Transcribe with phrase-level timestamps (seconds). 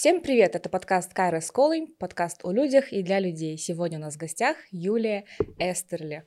[0.00, 0.56] Всем привет!
[0.56, 3.58] Это подкаст Кайра Сколы, подкаст о людях и для людей.
[3.58, 5.26] Сегодня у нас в гостях Юлия
[5.58, 6.24] Эстерли.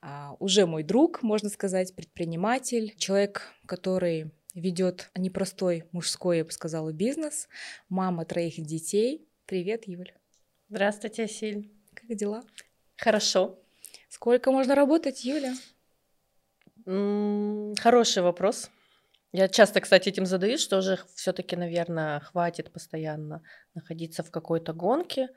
[0.00, 6.92] А, уже мой друг, можно сказать, предприниматель, человек, который ведет непростой мужской, я бы сказала,
[6.92, 7.48] бизнес,
[7.88, 9.26] мама троих детей.
[9.46, 10.12] Привет, Юль.
[10.68, 11.72] Здравствуйте, Силь.
[11.94, 12.44] Как дела?
[12.96, 13.58] Хорошо.
[14.08, 15.54] Сколько можно работать, Юля?
[16.86, 18.70] М, Хороший вопрос.
[19.32, 23.42] Я часто, кстати, этим задаюсь, что уже все-таки, наверное, хватит постоянно
[23.74, 25.28] находиться в какой-то гонке,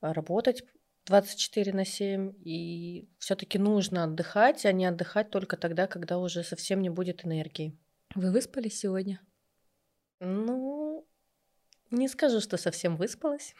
[0.00, 0.64] а, работать
[1.06, 6.80] 24 на 7, и все-таки нужно отдыхать, а не отдыхать только тогда, когда уже совсем
[6.80, 7.78] не будет энергии.
[8.14, 9.20] Вы выспались сегодня?
[10.20, 11.06] Ну,
[11.90, 13.54] не скажу, что совсем выспалась.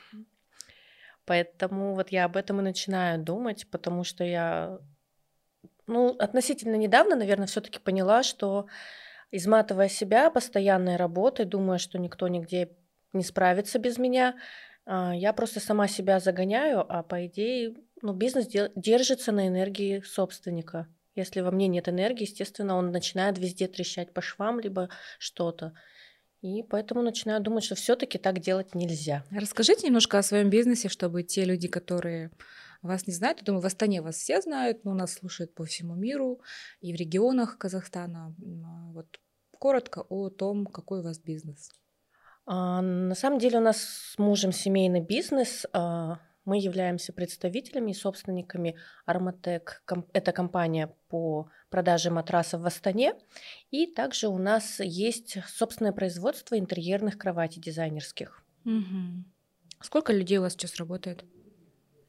[1.26, 4.78] Поэтому вот я об этом и начинаю думать, потому что я,
[5.86, 8.66] ну, относительно недавно, наверное, все-таки поняла, что
[9.36, 12.70] изматывая себя постоянной работой, думая, что никто нигде
[13.12, 14.36] не справится без меня,
[14.86, 20.86] а, я просто сама себя загоняю, а по идее, ну, бизнес держится на энергии собственника.
[21.16, 25.72] Если во мне нет энергии, естественно, он начинает везде трещать по швам, либо что-то.
[26.40, 29.24] И поэтому начинаю думать, что все-таки так делать нельзя.
[29.30, 32.30] Расскажите немножко о своем бизнесе, чтобы те люди, которые
[32.82, 35.94] вас не знают, я думаю, в Астане вас все знают, но нас слушают по всему
[35.94, 36.42] миру
[36.82, 38.34] и в регионах Казахстана.
[38.36, 39.18] А Вот
[39.64, 41.70] коротко о том, какой у вас бизнес.
[42.44, 45.64] А, на самом деле у нас с мужем семейный бизнес.
[45.72, 48.76] а, Мы являемся представителями и собственниками
[49.06, 49.82] Арматек.
[50.12, 53.14] Это компания по продаже матрасов в Астане.
[53.70, 58.44] И также у нас есть собственное производство интерьерных кроватей дизайнерских.
[58.64, 59.24] Мгм.
[59.80, 61.24] Сколько людей у вас сейчас работает?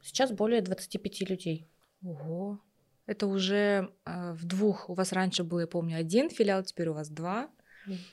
[0.01, 1.69] Сейчас более 25 людей.
[2.03, 2.59] Ого.
[3.05, 4.89] Это уже э, в двух.
[4.89, 7.49] У вас раньше был, я помню, один филиал, теперь у вас два.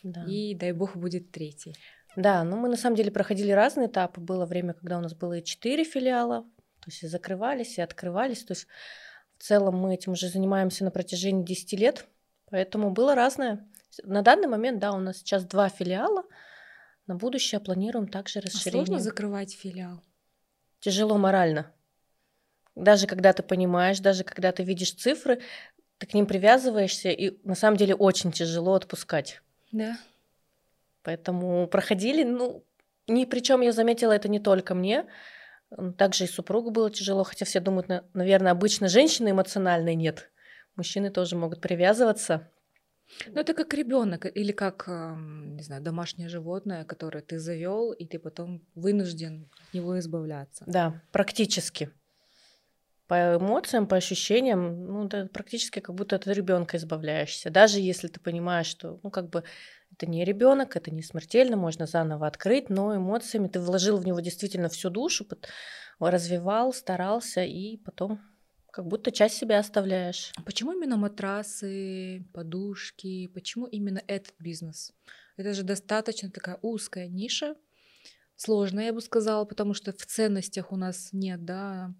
[0.02, 0.24] Да.
[0.26, 1.74] И дай бог будет третий.
[2.14, 4.20] Да, ну мы на самом деле проходили разные этапы.
[4.20, 6.42] Было время, когда у нас было и четыре филиала,
[6.80, 8.44] то есть и закрывались, и открывались.
[8.44, 8.66] То есть
[9.38, 12.06] в целом мы этим уже занимаемся на протяжении 10 лет,
[12.50, 13.66] поэтому было разное.
[14.04, 16.24] На данный момент, да, у нас сейчас два филиала.
[17.06, 18.86] На будущее планируем также А расширение.
[18.86, 20.02] сложно закрывать филиал?
[20.80, 21.72] Тяжело морально.
[22.74, 25.40] Даже когда ты понимаешь, даже когда ты видишь цифры,
[25.98, 29.42] ты к ним привязываешься, и на самом деле очень тяжело отпускать.
[29.70, 29.98] Да.
[31.02, 32.64] Поэтому проходили, ну,
[33.08, 35.06] ни причем я заметила это не только мне,
[35.96, 40.30] также и супругу было тяжело, хотя все думают, на- наверное, обычно женщины эмоциональные нет.
[40.76, 42.48] Мужчины тоже могут привязываться.
[43.26, 48.18] Ну, это как ребенок или как, не знаю, домашнее животное, которое ты завел, и ты
[48.18, 50.64] потом вынужден от него избавляться.
[50.66, 51.90] Да, практически.
[53.08, 57.50] По эмоциям, по ощущениям, ну, да, практически как будто от ребенка избавляешься.
[57.50, 59.44] Даже если ты понимаешь, что, ну, как бы
[59.92, 64.20] это не ребенок, это не смертельно, можно заново открыть, но эмоциями ты вложил в него
[64.20, 65.48] действительно всю душу, пот-
[66.00, 68.20] развивал, старался, и потом
[68.72, 70.32] как будто часть себя оставляешь.
[70.36, 73.28] А почему именно матрасы, подушки?
[73.28, 74.92] Почему именно этот бизнес?
[75.36, 77.54] Это же достаточно такая узкая ниша,
[78.36, 81.94] сложная, я бы сказала, потому что в ценностях у нас нет, да,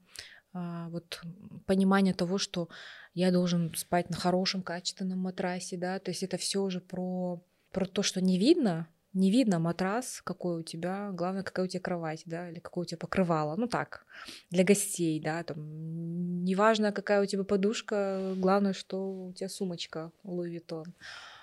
[0.52, 1.22] вот
[1.66, 2.68] понимания того, что
[3.14, 7.86] я должен спать на хорошем качественном матрасе, да, то есть это все уже про, про
[7.86, 12.22] то, что не видно, не видно матрас, какой у тебя, главное, какая у тебя кровать,
[12.26, 14.06] да, или какое у тебя покрывало, ну так,
[14.50, 20.50] для гостей, да, там, неважно, какая у тебя подушка, главное, что у тебя сумочка Louis
[20.50, 20.86] Vuitton.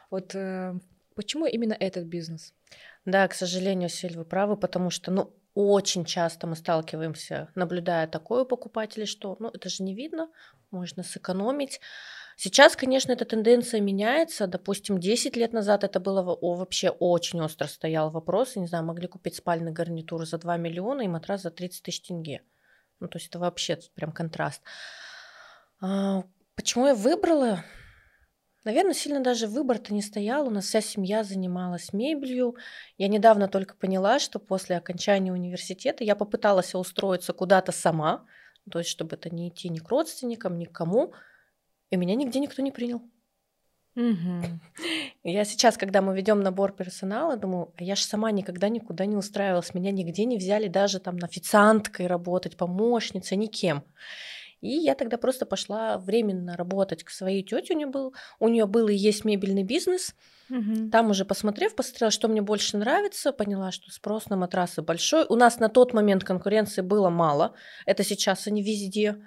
[0.09, 0.79] Вот э,
[1.15, 2.53] почему именно этот бизнес?
[3.05, 8.43] Да, к сожалению, Сель, вы правы, потому что, ну, очень часто мы сталкиваемся, наблюдая такое
[8.43, 10.29] у покупателей, что, ну, это же не видно,
[10.71, 11.79] можно сэкономить.
[12.37, 14.47] Сейчас, конечно, эта тенденция меняется.
[14.47, 18.55] Допустим, 10 лет назад это было вообще очень остро стоял вопрос.
[18.55, 22.01] Я не знаю, могли купить спальный гарнитур за 2 миллиона и матрас за 30 тысяч
[22.01, 22.41] тенге.
[23.01, 24.61] Ну, то есть это вообще прям контраст.
[25.81, 26.23] А,
[26.55, 27.65] почему я выбрала?
[28.65, 30.47] Наверное, сильно даже выбор-то не стоял.
[30.47, 32.55] У нас вся семья занималась мебелью.
[32.97, 38.25] Я недавно только поняла, что после окончания университета я попыталась устроиться куда-то сама,
[38.69, 41.13] то есть чтобы это не идти ни к родственникам, ни к кому,
[41.89, 43.01] и меня нигде никто не принял.
[45.23, 49.05] И Я сейчас, когда мы ведем набор персонала, думаю, а я же сама никогда никуда
[49.05, 53.83] не устраивалась, меня нигде не взяли даже там официанткой работать, помощницей, никем.
[54.61, 57.73] И я тогда просто пошла временно работать к своей тете.
[57.73, 60.15] У нее был, у нее был и есть мебельный бизнес.
[60.49, 60.89] Мгм.
[60.89, 65.25] Там уже посмотрев, посмотрела, что мне больше нравится, поняла, что спрос на матрасы большой.
[65.29, 67.53] У нас на тот момент конкуренции было мало.
[67.85, 69.23] Это сейчас они везде.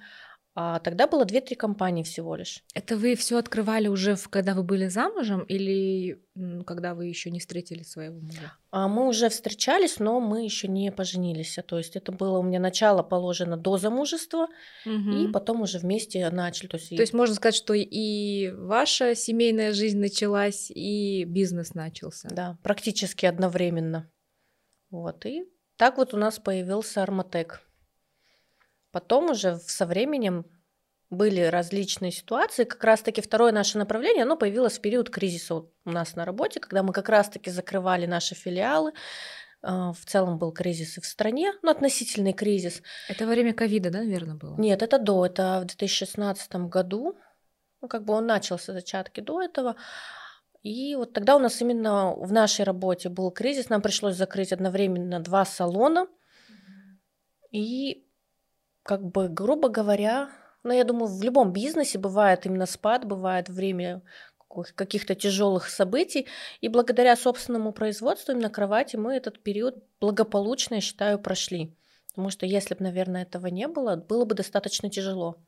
[0.54, 2.62] А тогда было 2-3 компании всего лишь.
[2.74, 6.22] Это вы все открывали уже, в, когда вы были замужем, или
[6.66, 8.52] когда вы еще не встретили своего мужа?
[8.70, 11.58] А мы уже встречались, но мы еще не поженились.
[11.66, 14.48] То есть это было у меня начало положено до замужества,
[14.84, 15.10] угу.
[15.10, 16.68] и потом уже вместе начали.
[16.68, 22.28] То есть, То есть можно сказать, что и ваша семейная жизнь началась, и бизнес начался.
[22.30, 24.10] Да, практически одновременно.
[24.90, 25.44] Вот, и
[25.78, 27.62] так вот у нас появился Арматек.
[28.92, 30.44] Потом уже со временем
[31.10, 32.64] были различные ситуации.
[32.64, 36.82] Как раз-таки второе наше направление, оно появилось в период кризиса у нас на работе, когда
[36.82, 38.92] мы как раз-таки закрывали наши филиалы.
[39.62, 42.82] А, в целом был кризис и в стране, ну, относительный кризис.
[43.08, 44.56] Это во время ковида, да, наверное, было?
[44.58, 47.16] Нет, это до, это в 2016 году.
[47.80, 49.76] Ну, как бы он начался зачатки до этого.
[50.62, 55.20] И вот тогда у нас именно в нашей работе был кризис, нам пришлось закрыть одновременно
[55.20, 56.06] два салона.
[57.50, 58.06] И
[58.82, 60.30] как бы, грубо говоря,
[60.62, 64.02] ну, я думаю, в любом бизнесе бывает именно спад, бывает время
[64.74, 66.26] каких-то тяжелых событий.
[66.60, 71.74] И благодаря собственному производству именно кровати мы этот период благополучно, я считаю, прошли.
[72.10, 75.38] Потому что если бы, наверное, этого не было, было бы достаточно тяжело.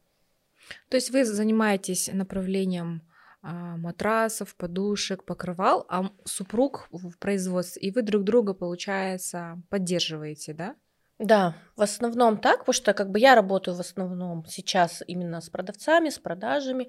[0.88, 3.02] То есть вы занимаетесь направлением
[3.42, 10.76] а, матрасов, подушек, покрывал, а супруг в производстве, и вы друг друга, получается, поддерживаете, да?
[11.18, 15.48] Да, в основном так, потому что как бы я работаю в основном сейчас именно с
[15.48, 16.88] продавцами, с продажами,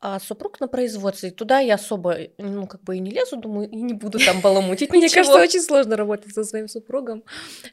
[0.00, 1.30] а супруг на производстве.
[1.30, 4.90] Туда я особо, ну, как бы и не лезу, думаю, и не буду там баламутить
[4.92, 7.22] Мне кажется, очень сложно работать со своим супругом.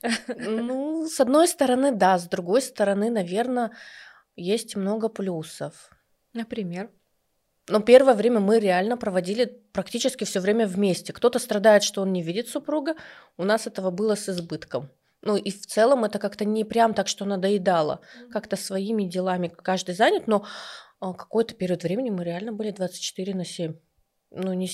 [0.38, 3.71] Ну, с одной стороны, да, с другой стороны, наверное,
[4.36, 5.89] есть много плюсов.
[6.33, 6.91] Например?
[7.68, 11.13] Но первое время мы реально проводили практически все время вместе.
[11.13, 12.95] Кто-то страдает, что он не видит супруга.
[13.38, 14.89] У нас этого было с избытком.
[15.21, 18.01] Ну и в целом это как-то не прям так, что надоедало.
[18.31, 20.45] Как-то своими делами каждый занят, но
[21.00, 23.75] а, какой-то период времени мы реально были 24 на 7.
[24.31, 24.69] Ну, не...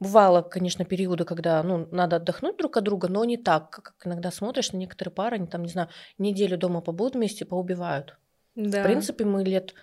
[0.00, 4.30] Бывало, конечно, периоды, когда ну, надо отдохнуть друг от друга, но не так, как иногда
[4.30, 8.16] смотришь на некоторые пары, они там, не знаю, неделю дома побудут вместе, поубивают.
[8.54, 8.80] Да.
[8.80, 9.74] В принципе, мы лет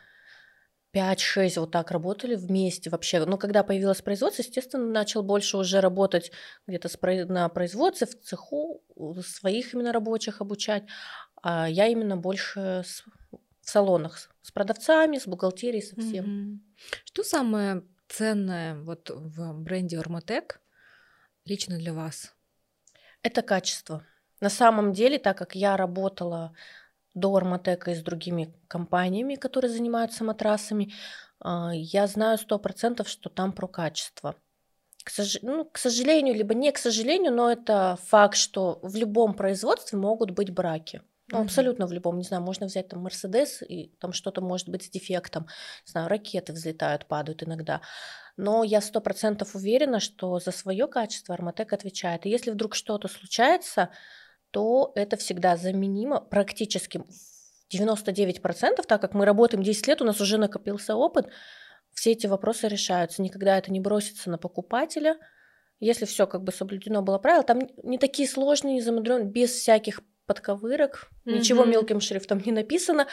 [0.93, 3.23] 5-6 вот так работали вместе вообще.
[3.25, 6.31] Но когда появилось производство, естественно, начал больше уже работать
[6.67, 6.89] где-то
[7.27, 8.83] на производстве, в цеху,
[9.25, 10.83] своих именно рабочих обучать.
[11.41, 12.83] А я именно больше
[13.61, 16.25] в салонах с продавцами, с бухгалтерией, со всем.
[16.25, 16.59] Mm-hmm.
[17.05, 20.59] Что самое ценное вот в бренде Орматек
[21.45, 22.35] лично для вас?
[23.23, 24.05] Это качество.
[24.39, 26.53] На самом деле, так как я работала
[27.13, 30.93] до Арматека и с другими компаниями, которые занимаются матрасами,
[31.39, 34.35] а, я знаю сто процентов, что там про качество.
[35.03, 35.39] К, сож...
[35.41, 40.31] ну, к сожалению, либо не к сожалению, но это факт, что в любом производстве могут
[40.31, 41.01] быть браки.
[41.31, 41.43] Ну, mm-hmm.
[41.45, 42.17] абсолютно в любом.
[42.17, 45.47] Не знаю, можно взять там Мерседес, и там что-то может быть с дефектом.
[45.85, 47.81] Не знаю, ракеты взлетают, падают иногда.
[48.37, 52.25] Но я сто процентов уверена, что за свое качество Арматек отвечает.
[52.25, 53.89] И если вдруг что-то случается,
[54.51, 57.03] то это всегда заменимо практически
[57.73, 61.27] 99%, так как мы работаем 10 лет, у нас уже накопился опыт,
[61.93, 63.21] все эти вопросы решаются.
[63.21, 65.17] Никогда это не бросится на покупателя.
[65.79, 70.01] Если все как бы соблюдено было правило, там не такие сложные, не замудренные, без всяких
[70.27, 71.33] подковырок, mm-hmm.
[71.33, 73.07] ничего мелким шрифтом не написано.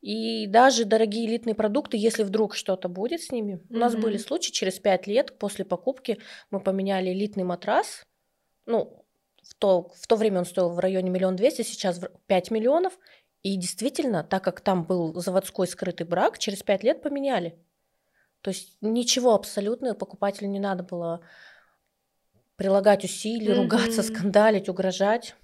[0.00, 3.76] И даже дорогие элитные продукты, если вдруг что-то будет с ними, mm-hmm.
[3.76, 6.18] у нас были случаи, через 5 лет после покупки
[6.50, 8.02] мы поменяли элитный матрас,
[8.66, 9.06] ну,
[9.48, 12.98] в то, в то время он стоил в районе миллион двести, сейчас 5 миллионов.
[13.42, 17.58] И действительно, так как там был заводской скрытый брак, через 5 лет поменяли.
[18.42, 21.22] То есть ничего абсолютно покупателю не надо было
[22.56, 23.62] прилагать усилий, mm-hmm.
[23.62, 25.34] ругаться, скандалить, угрожать.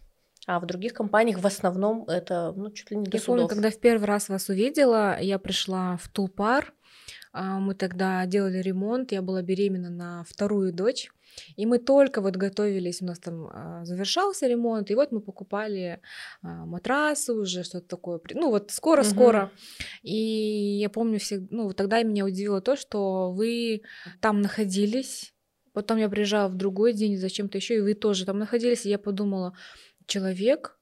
[0.47, 3.37] А в других компаниях в основном это ну, чуть ли не до Я судов.
[3.37, 6.74] помню, когда в первый раз вас увидела, я пришла в Тулпар,
[7.35, 11.11] мы тогда делали ремонт, я была беременна на вторую дочь.
[11.57, 16.01] И мы только вот готовились, у нас там а, завершался ремонт, и вот мы покупали
[16.43, 19.45] а, матрасы уже, что-то такое, ну вот скоро-скоро.
[19.45, 19.53] Угу.
[20.03, 23.83] И я помню, все, ну тогда меня удивило то, что вы
[24.21, 25.35] там находились,
[25.73, 28.99] потом я приезжала в другой день зачем-то еще, и вы тоже там находились, и я
[28.99, 29.55] подумала,
[30.07, 30.74] человек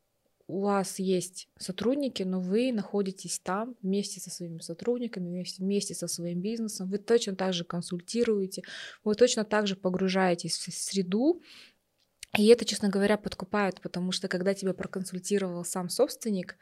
[0.53, 6.43] у вас есть сотрудники, но вы находитесь там вместе со своими сотрудниками, вместе, со своим
[6.43, 8.63] бизнесом, вы точно так же консультируете,
[9.03, 11.41] вы точно так же погружаетесь в среду,
[12.37, 16.57] и это, честно говоря, подкупает, потому что когда тебя проконсультировал сам собственник,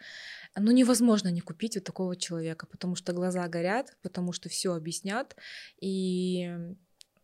[0.56, 5.34] ну невозможно не купить вот такого человека, потому что глаза горят, потому что все объяснят,
[5.80, 6.56] и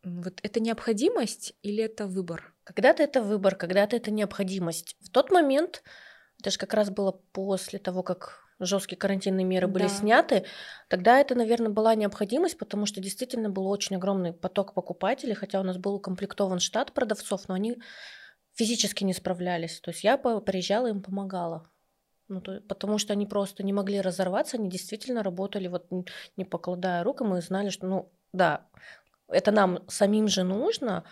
[0.03, 2.55] вот это необходимость или это выбор?
[2.65, 4.97] Когда-то это выбор, когда-то это необходимость.
[5.01, 5.85] В тот момент
[6.41, 9.89] это же как раз было после того, как жесткие карантинные меры были Да.
[9.91, 10.45] сняты,
[10.89, 15.63] тогда это, наверное, была необходимость, потому что действительно был очень огромный поток покупателей, хотя у
[15.63, 17.77] нас был укомплектован штат продавцов, но они
[18.55, 19.81] физически не справлялись.
[19.81, 21.71] То есть я приезжала им помогала.
[22.29, 25.87] Ну, то- потому что они просто не могли разорваться, они действительно работали вот
[26.37, 28.67] не покладая рук, и мы знали, что, ну, да,
[29.29, 31.05] это нам самим же нужно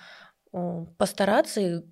[0.53, 1.83] э, постараться и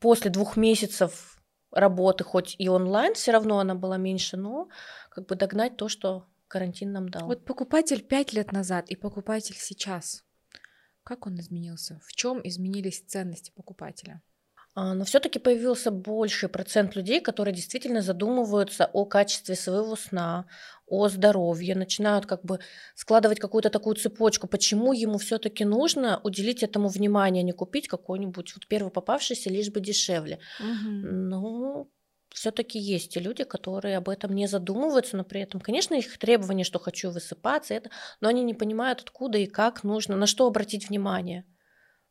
[0.00, 1.37] после двух месяцев
[1.80, 4.68] работы, хоть и онлайн, все равно она была меньше, но
[5.10, 7.26] как бы догнать то, что карантин нам дал.
[7.26, 10.24] Вот покупатель пять лет назад и покупатель сейчас.
[11.04, 12.00] Как он изменился?
[12.04, 14.22] В чем изменились ценности покупателя?
[14.78, 20.46] А, Но все-таки появился больший процент людей, которые действительно задумываются о качестве своего сна,
[20.86, 22.60] о здоровье, начинают как бы
[22.94, 28.54] складывать какую-то такую цепочку, почему ему все-таки нужно уделить этому внимание, а не купить какой-нибудь
[28.54, 30.38] вот первый попавшийся, лишь бы дешевле.
[31.00, 31.90] Ну,
[32.30, 36.64] все-таки есть те люди, которые об этом не задумываются, но при этом, конечно, их требования,
[36.64, 40.88] что хочу высыпаться, это, но они не понимают, откуда и как нужно, на что обратить
[40.88, 41.46] внимание.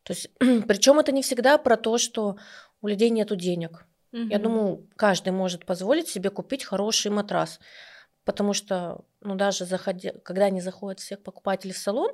[0.07, 0.29] То есть,
[0.67, 2.37] причем это не всегда про то, что
[2.81, 3.85] у людей нету денег.
[4.29, 7.59] Я думаю, каждый может позволить себе купить хороший матрас,
[8.23, 12.11] потому что, ну, даже заходя, когда они заходят все покупатели в салон,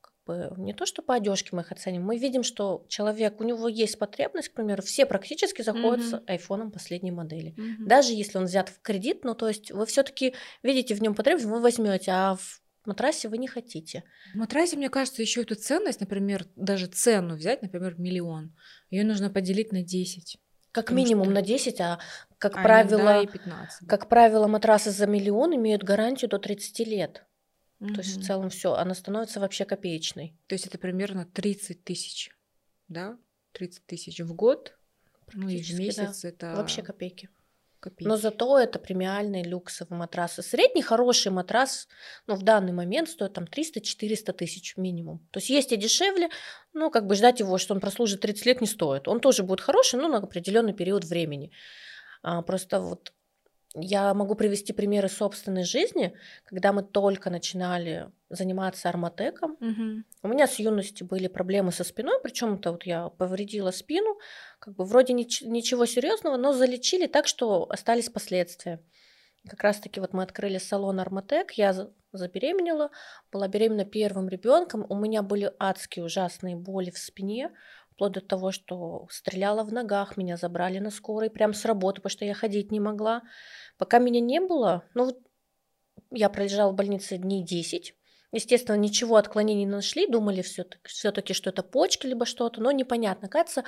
[0.00, 3.44] как бы не то, что по одежке мы их оценим, мы видим, что человек, у
[3.44, 6.24] него есть потребность, к примеру, все практически заходят с Мгм.
[6.26, 7.54] айфоном последней модели.
[7.56, 7.86] Мгм.
[7.86, 11.46] Даже если он взят в кредит, ну, то есть вы все-таки видите в нем потребность,
[11.46, 14.04] вы возьмете, а в матрасе вы не хотите.
[14.34, 18.54] В матрасе, мне кажется, еще эту ценность, например, даже цену взять, например, миллион,
[18.90, 20.38] ее нужно поделить на 10.
[20.72, 21.98] Как Потому минимум что- на 10, а
[22.38, 23.88] как а правило, иногда и 15.
[23.88, 27.24] как правило, матрасы за миллион имеют гарантию до 30 лет.
[27.78, 30.36] То есть в целом все, она становится вообще копеечной.
[30.48, 32.30] То есть это примерно 30 тысяч,
[32.88, 33.16] да?
[33.52, 34.76] 30 тысяч в год,
[35.32, 36.02] ну и в Практически, да.
[36.02, 37.28] месяц это Вообще копейки.
[37.80, 38.08] Копейки.
[38.08, 40.42] Но зато это премиальные люксовые матрасы.
[40.42, 41.88] Средний хороший матрас,
[42.26, 45.26] ну, в данный момент стоит там 300-400 тысяч минимум.
[45.30, 46.28] То есть есть и дешевле,
[46.72, 49.08] но как бы ждать его, что он прослужит 30 лет, не стоит.
[49.08, 51.52] Он тоже будет хороший, но на определенный период времени.
[52.22, 53.12] А, просто вот
[53.80, 59.56] я могу привести примеры собственной жизни, когда мы только начинали заниматься арматеком.
[59.60, 60.04] Мгм.
[60.22, 64.18] У меня с юности были проблемы со спиной, причем это вот я повредила спину,
[64.58, 68.80] как бы вроде нич- ничего серьезного, но залечили так, что остались последствия.
[69.48, 72.90] Как раз таки вот мы открыли салон Арматек, я за- забеременела,
[73.32, 77.50] была беременна первым ребенком, у меня были адские ужасные боли в спине,
[77.98, 82.12] вплоть до того, что стреляла в ногах, меня забрали на скорой прям с работы, потому
[82.12, 83.22] что я ходить не могла.
[83.76, 85.18] Пока меня не было, ну вот
[86.12, 87.94] я пролежала в больнице дней 10,
[88.30, 93.26] Естественно, ничего отклонений не нашли, думали все-таки, что это почки либо что-то, но непонятно.
[93.26, 93.64] Кажется,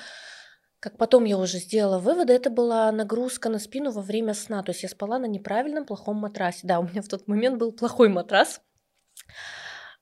[0.80, 4.62] как потом я уже сделала выводы, это была нагрузка на спину во время сна.
[4.62, 6.66] То есть я спала на неправильном плохом матрасе.
[6.66, 8.60] Да, у меня в тот момент был плохой матрас.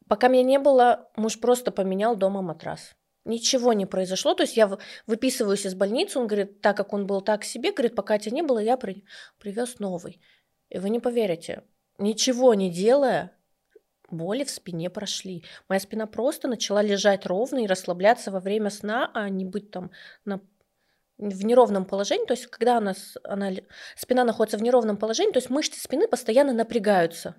[0.09, 2.97] Пока меня не было, муж просто поменял дома матрас.
[3.25, 4.35] Ничего не произошло.
[4.35, 7.95] То есть я выписываюсь из больницы, он говорит, так как он был так себе, говорит,
[7.95, 9.05] пока тебя не было, я при-
[9.39, 10.21] привез новый.
[10.71, 11.63] И вы не поверите,
[11.99, 13.33] ничего не делая,
[14.11, 15.45] боли в спине прошли.
[15.69, 19.91] Моя спина просто начала лежать ровно и расслабляться во время сна, а не быть там
[20.25, 20.41] на
[21.19, 22.95] в неровном положении, то есть когда она,
[23.25, 23.51] она,
[23.97, 27.35] спина находится в неровном положении, то есть мышцы спины постоянно напрягаются.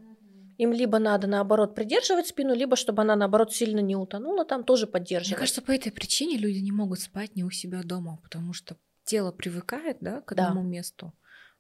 [0.60, 4.86] Им либо надо наоборот придерживать спину, либо чтобы она наоборот сильно не утонула, там тоже
[4.86, 5.40] Мне поддерживать.
[5.40, 8.76] кажется, по этой причине люди не могут спать не у себя дома, потому что
[9.06, 10.50] тело привыкает, да, к Да.
[10.50, 11.14] одному месту,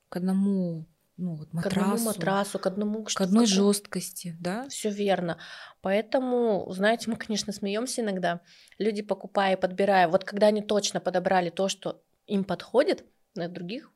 [0.09, 4.67] к одному, ну вот к матрасу, одному матрасу, к одному к одной жесткости, да.
[4.67, 5.37] Все верно.
[5.81, 8.41] Поэтому, знаете, мы, конечно, смеемся иногда.
[8.79, 13.91] Люди, покупая и подбирая, вот когда они точно подобрали то, что им подходит, на других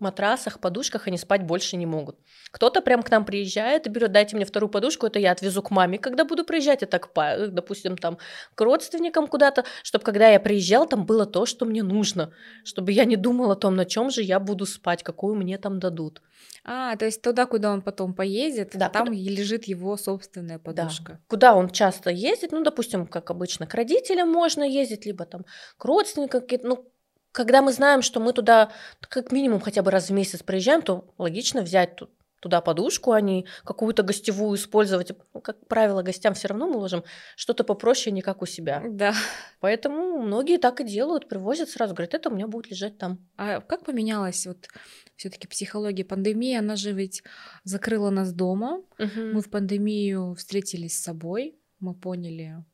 [0.00, 2.16] матрасах, подушках они спать больше не могут.
[2.50, 5.70] Кто-то прям к нам приезжает и берет, дайте мне вторую подушку, это я отвезу к
[5.70, 7.08] маме, когда буду приезжать, это, к,
[7.48, 8.18] допустим, там
[8.54, 12.32] к родственникам куда-то, чтобы когда я приезжал, там было то, что мне нужно,
[12.64, 15.78] чтобы я не думала о том, на чем же я буду спать, какую мне там
[15.80, 16.22] дадут.
[16.64, 20.62] А, то есть туда, куда он потом поедет, Да, там куда- лежит его собственная Да.
[20.64, 21.20] подушка.
[21.28, 25.44] Куда он часто ездит, ну, допустим, как обычно, к родителям можно ездить, либо там
[25.76, 26.84] к родственникам ну,
[27.38, 31.04] когда мы знаем, что мы туда как минимум хотя бы раз в месяц приезжаем, то
[31.18, 35.12] логично взять ту- туда подушку, а не какую-то гостевую использовать.
[35.32, 37.04] Ну, как правило, гостям все равно мы ложим
[37.36, 38.82] что-то попроще, не как у себя.
[38.84, 39.14] Да.
[39.60, 43.20] Поэтому многие так и делают, привозят сразу, говорят, это у меня будет лежать там.
[43.36, 44.66] А как поменялась вот
[45.14, 46.56] все-таки психология пандемии?
[46.56, 47.22] Она же ведь
[47.62, 48.82] закрыла нас дома.
[48.98, 52.64] Мы в пандемию встретились с собой, мы поняли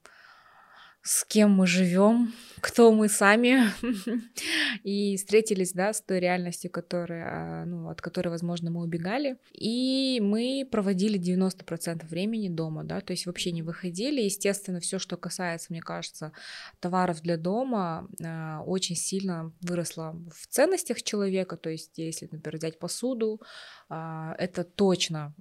[1.05, 2.33] с кем мы живем,
[2.63, 3.65] кто мы сами,
[4.85, 10.67] и встретились, да, с той реальностью, которая, ну, от которой, возможно, мы убегали, и мы
[10.73, 15.83] проводили 90% времени дома, да, то есть вообще не выходили, естественно, все, что касается, мне
[15.83, 16.33] кажется,
[16.81, 22.79] товаров для дома, а, очень сильно выросло в ценностях человека, то есть если, например, взять
[22.79, 23.43] посуду,
[23.91, 25.35] а, это точно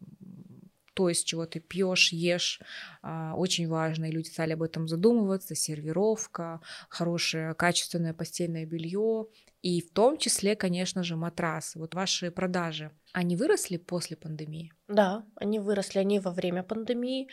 [0.93, 2.61] то, из чего ты пьешь, ешь,
[3.01, 9.27] а, очень важно, и люди стали об этом задумываться, сервировка, хорошее качественное постельное белье,
[9.61, 11.79] и в том числе, конечно же, матрасы.
[11.79, 14.73] Вот ваши продажи, они выросли после пандемии?
[14.87, 17.29] Да, они выросли, они во время пандемии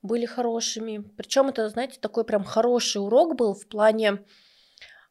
[0.00, 0.98] были хорошими.
[1.16, 4.24] Причем это, знаете, такой прям хороший урок был в плане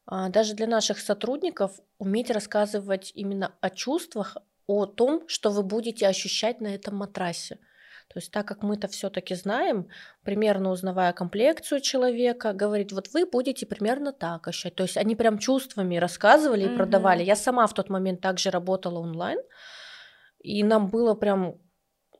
[0.06, 6.08] а, даже для наших сотрудников уметь рассказывать именно о чувствах, о том, что вы будете
[6.08, 7.60] ощущать на этом матрасе.
[8.08, 9.88] То есть так как мы-то все-таки знаем,
[10.24, 14.76] примерно узнавая комплекцию человека, говорить, вот вы будете примерно так ощущать.
[14.76, 16.78] То есть они прям чувствами рассказывали и mm-hmm.
[16.78, 17.24] продавали.
[17.24, 19.40] Я сама в тот момент также работала онлайн,
[20.40, 21.56] и нам было прям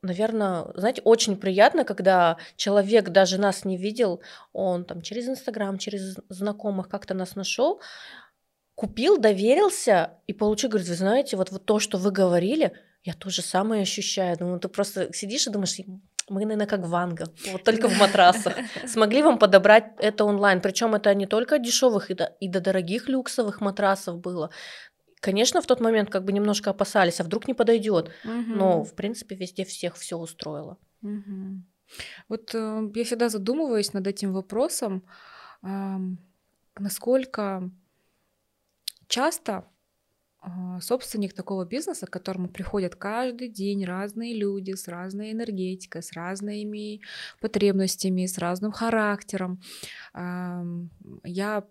[0.04, 4.22] наверное, знаете, очень приятно, когда человек даже нас не видел,
[4.52, 7.82] он там через Инстаграм, через знакомых как-то нас нашел,
[8.76, 13.30] купил, доверился и получил, говорит, вы знаете, вот, вот то, что вы говорили, я то
[13.30, 14.38] же самое ощущаю.
[14.38, 15.78] Думаю, ты просто сидишь и думаешь,
[16.30, 18.54] мы, наверное, как Ванга, вот только в матрасах.
[18.88, 20.62] Смогли вам подобрать это онлайн.
[20.62, 24.50] Причем это не только дешевых и до, и до дорогих люксовых матрасов было.
[25.20, 28.12] Конечно, в тот момент как бы немножко опасались, а вдруг не подойдет.
[28.24, 30.78] Но, в принципе, везде всех все устроило.
[32.28, 35.04] Вот э, я всегда задумываюсь над этим вопросом,
[35.62, 35.98] э,
[36.80, 37.70] насколько
[39.08, 39.66] часто
[40.82, 47.02] собственник такого бизнеса, к которому приходят каждый день разные люди с разной энергетикой, с разными
[47.40, 49.62] потребностями, с разным характером.
[50.14, 51.64] Я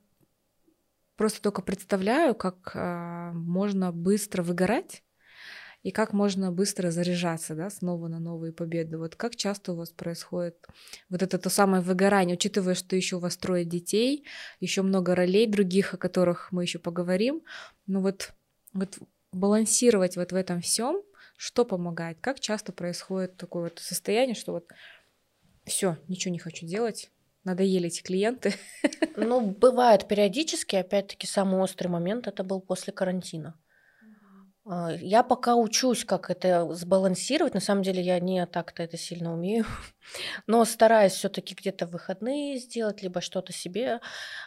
[1.17, 5.05] просто только представляю, как а, можно быстро выгорать
[5.83, 8.99] и как можно быстро заряжаться, да, снова на новые победы.
[8.99, 10.57] Вот как часто у вас происходит
[11.11, 14.25] вот это то самое выгорание, учитывая, что еще у вас трое детей,
[14.61, 17.43] еще много ролей других, о которых мы еще поговорим.
[17.87, 18.33] Ну вот
[18.73, 18.99] вот
[19.33, 21.03] балансировать вот в этом всем,
[21.37, 24.69] что помогает, как часто происходит такое вот состояние, что вот
[25.65, 27.11] все, ничего не хочу делать,
[27.45, 28.55] надоели эти клиенты.
[29.17, 33.59] Ну, бывает периодически, опять-таки, самый острый момент это был после карантина.
[34.65, 37.55] А, я пока учусь, как это сбалансировать.
[37.55, 39.65] На самом деле я не так-то это сильно умею,
[40.47, 44.01] но стараюсь все-таки где-то выходные сделать, либо что-то себе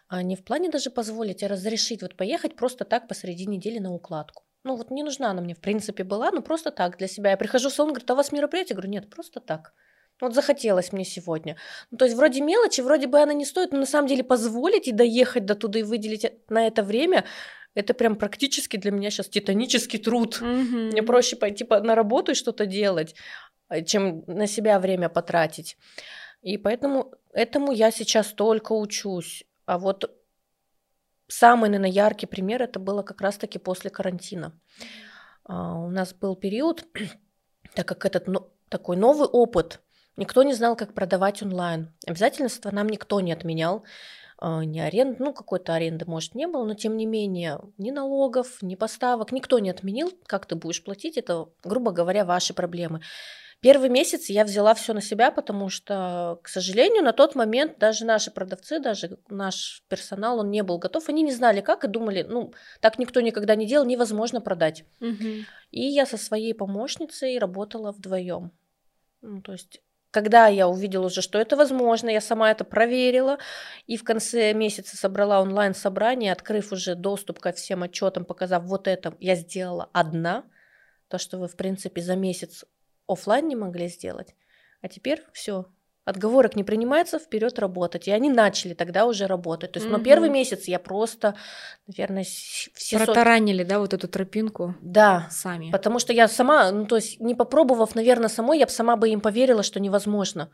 [0.08, 3.94] а, не в плане даже позволить, а разрешить вот поехать просто так посреди недели на
[3.94, 4.44] укладку.
[4.64, 7.32] Ну вот не нужна она мне в принципе была, но просто так для себя.
[7.32, 8.72] Я прихожу в салон, говорит, а у вас мероприятие?
[8.72, 9.74] Я говорю, нет, просто так.
[10.22, 11.58] Вот захотелось мне сегодня.
[11.92, 14.88] Ну, то есть вроде мелочи, вроде бы она не стоит, но на самом деле позволить
[14.88, 17.26] и доехать до туда и выделить на это время,
[17.76, 20.40] это прям практически для меня сейчас титанический труд.
[20.42, 20.92] Mm-hmm.
[20.92, 23.16] Мне проще пойти на работу и что-то делать,
[23.70, 25.78] э, чем на себя время потратить.
[26.42, 29.44] И поэтому этому я сейчас только учусь.
[29.66, 30.10] А вот
[31.28, 34.54] самый, наверное, яркий пример это было как раз-таки после карантина.
[35.44, 36.86] А, у нас был период,
[37.76, 39.82] так как этот ну, такой новый опыт,
[40.18, 41.94] никто не знал, как продавать онлайн.
[42.08, 43.84] Обязательства нам никто не отменял.
[44.38, 48.62] А, ни аренды, ну какой-то аренды, может, не было, но тем не менее ни налогов,
[48.62, 53.02] ни поставок, никто не отменил, как ты будешь платить, это, грубо говоря, ваши проблемы.
[53.62, 58.06] Первый месяц я взяла все на себя, потому что, к сожалению, на тот момент даже
[58.06, 61.10] наши продавцы, даже наш персонал, он не был готов.
[61.10, 64.84] Они не знали, как, и думали, ну, так никто никогда не делал, невозможно продать.
[65.00, 65.46] Угу.
[65.72, 68.52] И я со своей помощницей работала вдвоем.
[69.22, 69.82] Ну, то есть
[70.16, 73.38] когда я увидела уже, что это возможно, я сама это проверила,
[73.86, 79.14] и в конце месяца собрала онлайн-собрание, открыв уже доступ ко всем отчетам, показав вот это,
[79.20, 80.46] я сделала одна,
[81.10, 82.64] то, что вы, в принципе, за месяц
[83.08, 84.36] офлайн не могли сделать.
[84.82, 85.66] А теперь все,
[86.06, 88.08] отговорок не принимается, вперед работать.
[88.08, 89.74] И они начали тогда уже работать.
[89.74, 89.98] То есть, угу.
[89.98, 91.36] но первый месяц я просто,
[91.88, 93.68] наверное, все протаранили, сот...
[93.68, 94.76] да, вот эту тропинку.
[94.82, 95.72] Да, сами.
[95.72, 99.10] Потому что я сама, ну то есть не попробовав, наверное, самой, я бы сама бы
[99.10, 100.50] им поверила, что невозможно.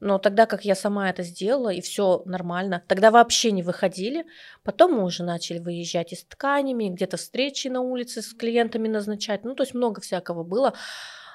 [0.00, 4.26] Но тогда, как я сама это сделала, и все нормально, тогда вообще не выходили.
[4.64, 9.44] Потом мы уже начали выезжать и с тканями, где-то встречи на улице с клиентами назначать.
[9.44, 10.74] Ну, то есть много всякого было.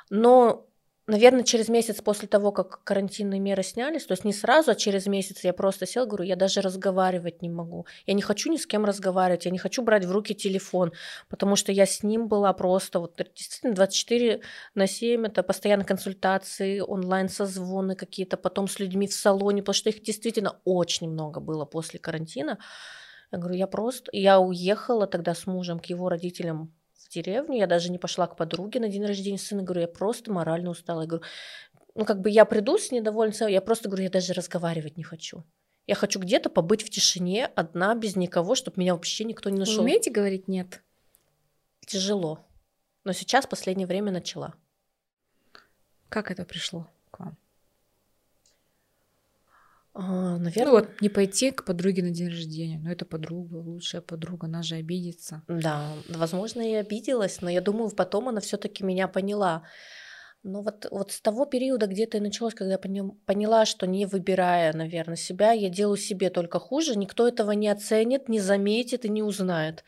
[0.10, 0.68] Но
[1.08, 5.08] наверное, через месяц после того, как карантинные меры снялись, то есть не сразу, а через
[5.08, 7.86] месяц я просто сел, говорю, я даже разговаривать не могу.
[8.06, 10.92] Я не хочу ни с кем разговаривать, я не хочу брать в руки телефон,
[11.30, 14.42] потому что я с ним была просто вот действительно 24
[14.76, 20.04] на 7, это постоянно консультации, онлайн-созвоны какие-то, потом с людьми в салоне, потому что их
[20.04, 22.60] действительно очень много было после карантина.
[23.32, 24.10] Я говорю, я просто...
[24.14, 26.77] Я уехала тогда с мужем к его родителям
[27.08, 30.32] в деревню, я даже не пошла к подруге на день рождения сына, говорю, я просто
[30.32, 31.02] морально устала.
[31.02, 31.26] Я говорю,
[31.96, 35.44] ну как бы я приду с недовольной, я просто говорю, я даже разговаривать не хочу.
[35.88, 39.78] Я хочу где-то побыть в тишине, одна, без никого, чтобы меня вообще никто не нашел.
[39.78, 40.84] Вы умеете говорить нет?
[41.86, 42.46] Тяжело.
[43.06, 44.54] Но сейчас в последнее время начала.
[46.10, 47.38] Как это пришло к вам?
[50.00, 50.66] А, наверное.
[50.66, 52.78] Ну вот не пойти к подруге на день рождения.
[52.78, 55.42] Ну это подруга, лучшая подруга, она же обидится.
[55.48, 59.64] Да, возможно, и обиделась, но я думаю, потом она все-таки меня поняла.
[60.44, 64.72] Но вот, вот с того периода где-то и началось, когда я поняла, что не выбирая,
[64.72, 69.24] наверное, себя, я делаю себе только хуже, никто этого не оценит, не заметит и не
[69.24, 69.84] узнает.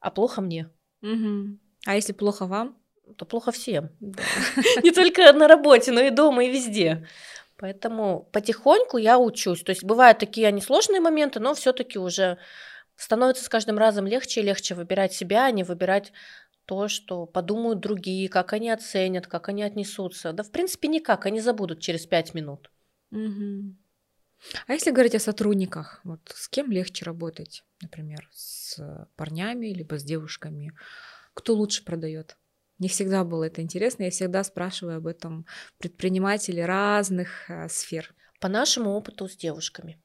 [0.00, 0.68] А плохо мне.
[1.00, 1.58] Угу.
[1.86, 2.76] А если плохо вам?
[3.16, 3.90] То плохо всем.
[4.82, 7.06] Не только на работе, но и дома, и везде.
[7.56, 9.62] Поэтому потихоньку я учусь.
[9.62, 12.38] То есть бывают такие они сложные моменты, но все-таки уже
[12.96, 16.12] становится с каждым разом легче и легче выбирать себя, а не выбирать
[16.66, 20.32] то, что подумают другие, как они оценят, как они отнесутся.
[20.32, 22.70] Да, в принципе, никак, они забудут через пять минут.
[23.10, 23.76] Угу.
[24.66, 28.78] А если говорить о сотрудниках, вот с кем легче работать, например, с
[29.16, 30.72] парнями либо с девушками?
[31.34, 32.36] Кто лучше продает?
[32.78, 35.46] Не всегда было это интересно, я всегда спрашиваю об этом
[35.78, 38.14] предпринимателей разных э, сфер.
[38.40, 40.02] По нашему опыту с девушками.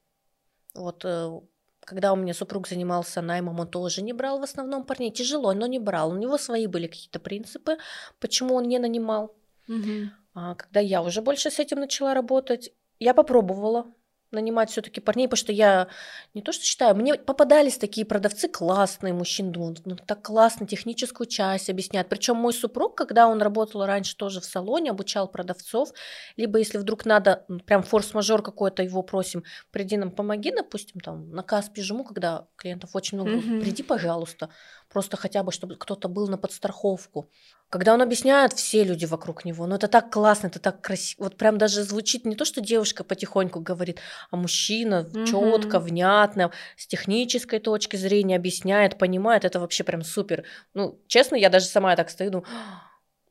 [0.74, 1.40] Вот э,
[1.80, 5.10] когда у меня супруг занимался наймом, он тоже не брал в основном парней.
[5.10, 6.10] Тяжело, но не брал.
[6.12, 7.78] У него свои были какие-то принципы,
[8.20, 9.34] почему он не нанимал.
[9.68, 10.10] Угу.
[10.34, 13.92] А когда я уже больше с этим начала работать, я попробовала
[14.32, 15.88] нанимать все-таки парней, потому что я
[16.34, 21.26] не то что считаю, мне попадались такие продавцы классные, мужчины, думают, ну так классно, техническую
[21.26, 22.08] часть объясняют.
[22.08, 25.90] Причем мой супруг, когда он работал раньше тоже в салоне, обучал продавцов,
[26.36, 31.42] либо если вдруг надо, прям форс-мажор какой-то его просим, приди нам помоги, допустим, там на
[31.42, 33.60] Каспи жму, когда клиентов очень много, mm-hmm.
[33.60, 34.50] приди, пожалуйста,
[34.92, 37.30] просто хотя бы, чтобы кто-то был на подстраховку.
[37.68, 41.24] Когда он объясняет, все люди вокруг него, ну это так классно, это так красиво.
[41.24, 44.00] Вот прям даже звучит не то, что девушка потихоньку говорит,
[44.30, 45.24] а мужчина угу.
[45.24, 49.44] четко, внятно, с технической точки зрения объясняет, понимает.
[49.44, 50.44] Это вообще прям супер.
[50.74, 52.48] Ну, честно, я даже сама так стою, думаю,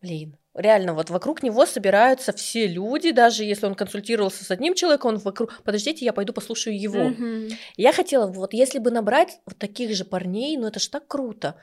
[0.01, 5.15] блин, реально, вот вокруг него собираются все люди, даже если он консультировался с одним человеком,
[5.15, 7.07] он вокруг, подождите, я пойду послушаю его.
[7.07, 7.55] Угу.
[7.77, 11.55] Я хотела, вот если бы набрать вот таких же парней, ну это ж так круто.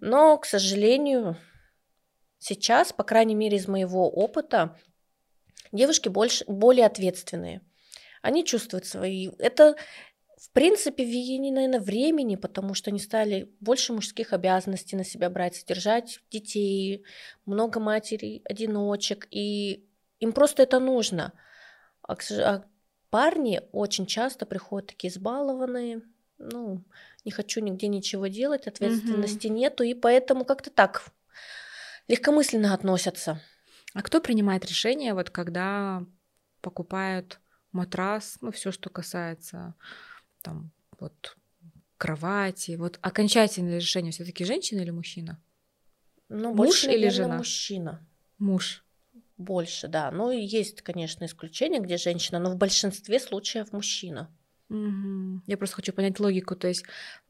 [0.00, 1.36] Но, к сожалению,
[2.38, 4.78] Сейчас, по крайней мере, из моего опыта,
[5.72, 7.62] девушки больше, более ответственные.
[8.22, 9.30] Они чувствуют свои...
[9.38, 9.76] Это,
[10.36, 15.56] в принципе, вине, наверное, времени, потому что они стали больше мужских обязанностей на себя брать,
[15.56, 17.04] содержать детей,
[17.46, 19.86] много матерей, одиночек, и
[20.20, 21.32] им просто это нужно.
[22.02, 22.64] А, а
[23.08, 26.02] парни очень часто приходят такие избалованные,
[26.36, 26.84] ну,
[27.24, 29.50] не хочу нигде ничего делать, ответственности mm-hmm.
[29.50, 31.06] нету, и поэтому как-то так
[32.08, 33.40] легкомысленно относятся.
[33.94, 36.04] А кто принимает решение, вот когда
[36.60, 37.40] покупают
[37.72, 39.74] матрас, ну все, что касается
[40.46, 41.36] там вот
[41.98, 45.42] кровати, вот окончательное решение все-таки женщина или мужчина?
[46.28, 47.38] Ну, Муж больше, или жена?
[47.38, 48.06] Мужчина.
[48.38, 48.84] Муж.
[49.36, 50.10] Больше, да.
[50.10, 54.30] Ну, есть, конечно, исключения, где женщина, но в большинстве случаев мужчина.
[54.68, 55.42] Угу.
[55.46, 56.56] Я просто хочу понять логику.
[56.56, 56.84] То есть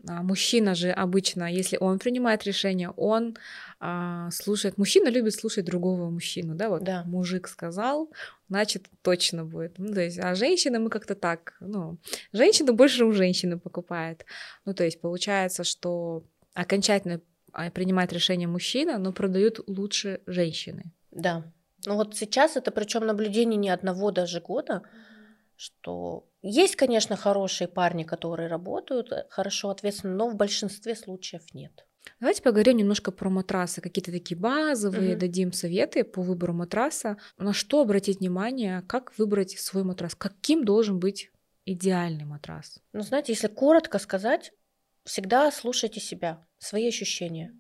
[0.09, 3.37] а, мужчина же обычно, если он принимает решение, он
[3.79, 4.79] а, слушает.
[4.79, 6.68] Мужчина любит слушать другого мужчину, да?
[6.68, 7.05] Вот да.
[7.05, 8.11] мужик сказал,
[8.49, 9.79] значит точно будет.
[9.79, 11.99] Ну, то есть, а женщины мы как-то так, ну,
[12.33, 14.25] женщина больше у женщины покупает.
[14.64, 17.20] Ну, то есть получается, что окончательно
[17.53, 20.85] а, принимает решение мужчина, но продают лучше женщины.
[21.11, 21.44] Да.
[21.87, 24.83] Ну вот сейчас это причем наблюдение не одного даже года,
[25.57, 31.87] что есть, конечно, хорошие парни, которые работают э, хорошо, ответственно, но в большинстве случаев нет.
[32.21, 35.21] Давайте поговорим немножко про матрасы, какие-то такие базовые, угу.
[35.21, 37.17] дадим советы по выбору матраса.
[37.37, 41.31] На что обратить внимание, как выбрать свой матрас, каким должен быть
[41.65, 42.81] идеальный матрас?
[42.93, 44.53] Ну, знаете, если коротко сказать,
[45.05, 47.53] всегда слушайте себя, свои ощущения.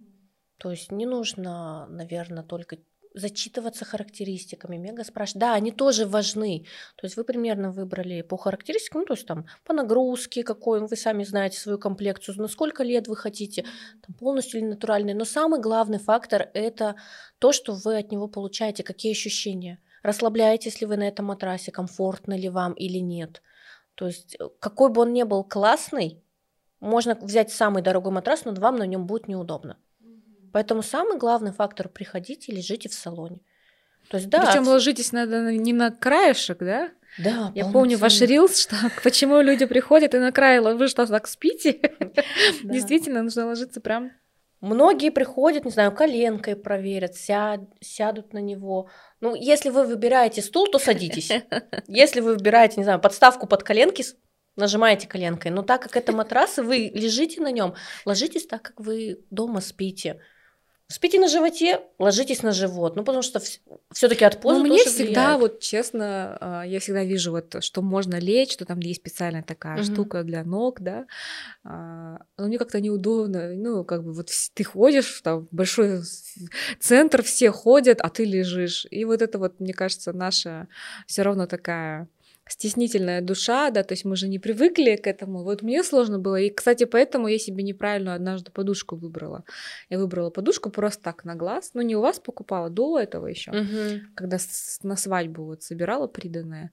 [0.58, 2.78] То есть не нужно, наверное, только
[3.16, 5.40] зачитываться характеристиками, мега спрашивать.
[5.40, 6.66] Да, они тоже важны.
[6.96, 10.96] То есть вы примерно выбрали по характеристикам, ну, то есть там по нагрузке какой, вы
[10.96, 13.64] сами знаете свою комплекцию, на сколько лет вы хотите,
[14.06, 15.14] там, полностью или натуральный.
[15.14, 16.94] Но самый главный фактор– это
[17.38, 22.36] то, что вы от него получаете, какие ощущения– расслабляетесь ли вы на этом матрасе, комфортно
[22.36, 23.42] ли вам или нет.
[23.96, 26.22] То есть, э, какой бы он ни был классный,
[26.80, 29.78] можно взять самый дорогой матрас, но вам на нем будет неудобно.
[30.52, 33.40] Поэтому самый главный фактор приходите, лежите в салоне.
[34.10, 34.46] То есть, да.
[34.46, 36.90] Причем ложитесь надо не на краешек, да?
[37.18, 41.26] Да, Я помню ваш рилс, что почему люди приходят и на край, вы что, так
[41.26, 41.80] спите?
[42.62, 44.12] Действительно, нужно ложиться прям
[44.60, 48.88] Многие приходят, не знаю, коленкой проверят, сяд, сядут на него.
[49.20, 51.30] Ну, если вы выбираете стул, то садитесь.
[51.86, 54.02] Если вы выбираете, не знаю, подставку под коленки,
[54.56, 55.50] нажимаете коленкой.
[55.50, 57.74] Но так как это матрас, и вы лежите на нем,
[58.06, 60.20] ложитесь так, как вы дома спите.
[60.88, 62.94] Спите на животе, ложитесь на живот.
[62.94, 63.40] Ну, потому что
[63.92, 64.58] все-таки от позы.
[64.58, 65.40] Ну, мне всегда, влияет.
[65.40, 69.78] вот честно, а, я всегда вижу, вот, что можно лечь, что там есть специальная такая
[69.78, 69.84] угу.
[69.84, 71.06] штука для ног, да.
[71.64, 73.52] А, но мне как-то неудобно.
[73.54, 76.02] Ну, как бы вот ты ходишь, там большой
[76.78, 78.86] центр, все ходят, а ты лежишь.
[78.90, 80.68] И вот это вот, мне кажется, наша
[81.08, 82.08] все равно такая
[82.48, 85.42] стеснительная душа, да, то есть мы же не привыкли к этому.
[85.42, 86.36] Вот мне сложно было.
[86.36, 89.44] И, кстати, поэтому я себе неправильно однажды подушку выбрала.
[89.90, 91.72] Я выбрала подушку просто так на глаз.
[91.74, 94.00] Ну, не у вас покупала, до этого еще, угу.
[94.14, 94.38] когда
[94.82, 96.70] на свадьбу вот собирала приданное.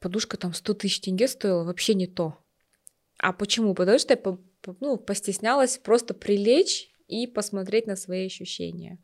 [0.00, 2.36] Подушка там 100 тысяч тенге стоила, вообще не то.
[3.18, 3.74] А почему?
[3.74, 4.38] Потому что я
[4.80, 8.98] ну, постеснялась просто прилечь и посмотреть на свои ощущения.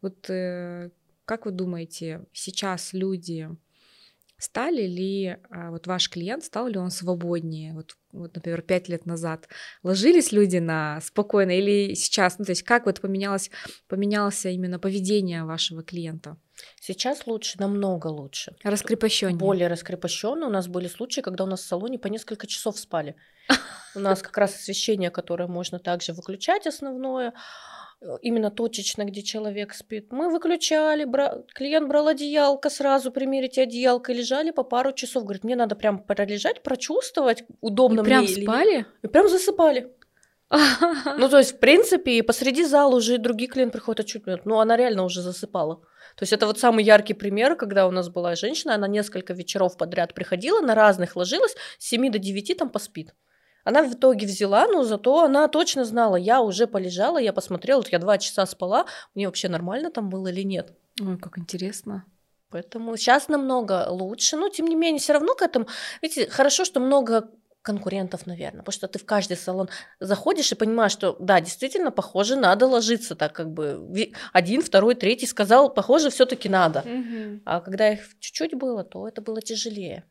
[0.00, 0.90] Вот э,
[1.24, 3.50] как вы думаете, сейчас люди
[4.38, 7.74] стали ли а, вот ваш клиент, стал ли он свободнее?
[7.74, 9.48] Вот, вот, например, пять лет назад
[9.82, 12.38] ложились люди на спокойно или сейчас?
[12.38, 13.50] Ну, то есть как вот поменялось,
[13.88, 16.36] поменялось именно поведение вашего клиента?
[16.80, 18.56] Сейчас лучше, намного лучше.
[18.62, 19.38] Раскрепощеннее.
[19.38, 20.46] Более раскрепощенно.
[20.46, 23.16] У нас были случаи, когда у нас в салоне по несколько часов спали.
[23.94, 27.32] У нас как раз освещение, которое можно также выключать основное,
[28.22, 30.12] именно точечно, где человек спит.
[30.12, 31.42] Мы выключали, бра...
[31.54, 35.24] клиент брал одеялко сразу, примерить одеялко, лежали по пару часов.
[35.24, 38.74] Говорит, мне надо прям пролежать, прочувствовать, удобно и прям мне спали?
[38.74, 38.86] Или...
[39.02, 39.92] И прям засыпали.
[41.18, 44.76] Ну, то есть, в принципе, посреди зала уже другие клиенты приходят, а чуть ну, она
[44.76, 45.76] реально уже засыпала.
[46.16, 49.76] То есть это вот самый яркий пример, когда у нас была женщина, она несколько вечеров
[49.76, 53.14] подряд приходила, на разных ложилась, с 7 до 9 там поспит.
[53.68, 57.98] Она в итоге взяла, но зато она точно знала, я уже полежала, я посмотрела, я
[57.98, 60.72] два часа спала, мне вообще нормально там было или нет.
[60.98, 62.06] Ой, как интересно.
[62.48, 65.66] Поэтому сейчас намного лучше, но тем не менее все равно к этому,
[66.00, 67.28] видите, хорошо, что много
[67.60, 69.68] конкурентов, наверное, потому что ты в каждый салон
[70.00, 75.26] заходишь и понимаешь, что да, действительно, похоже, надо ложиться, так как бы один, второй, третий
[75.26, 76.78] сказал, похоже, все-таки надо.
[76.80, 77.40] Угу.
[77.44, 80.04] А когда их чуть-чуть было, то это было тяжелее.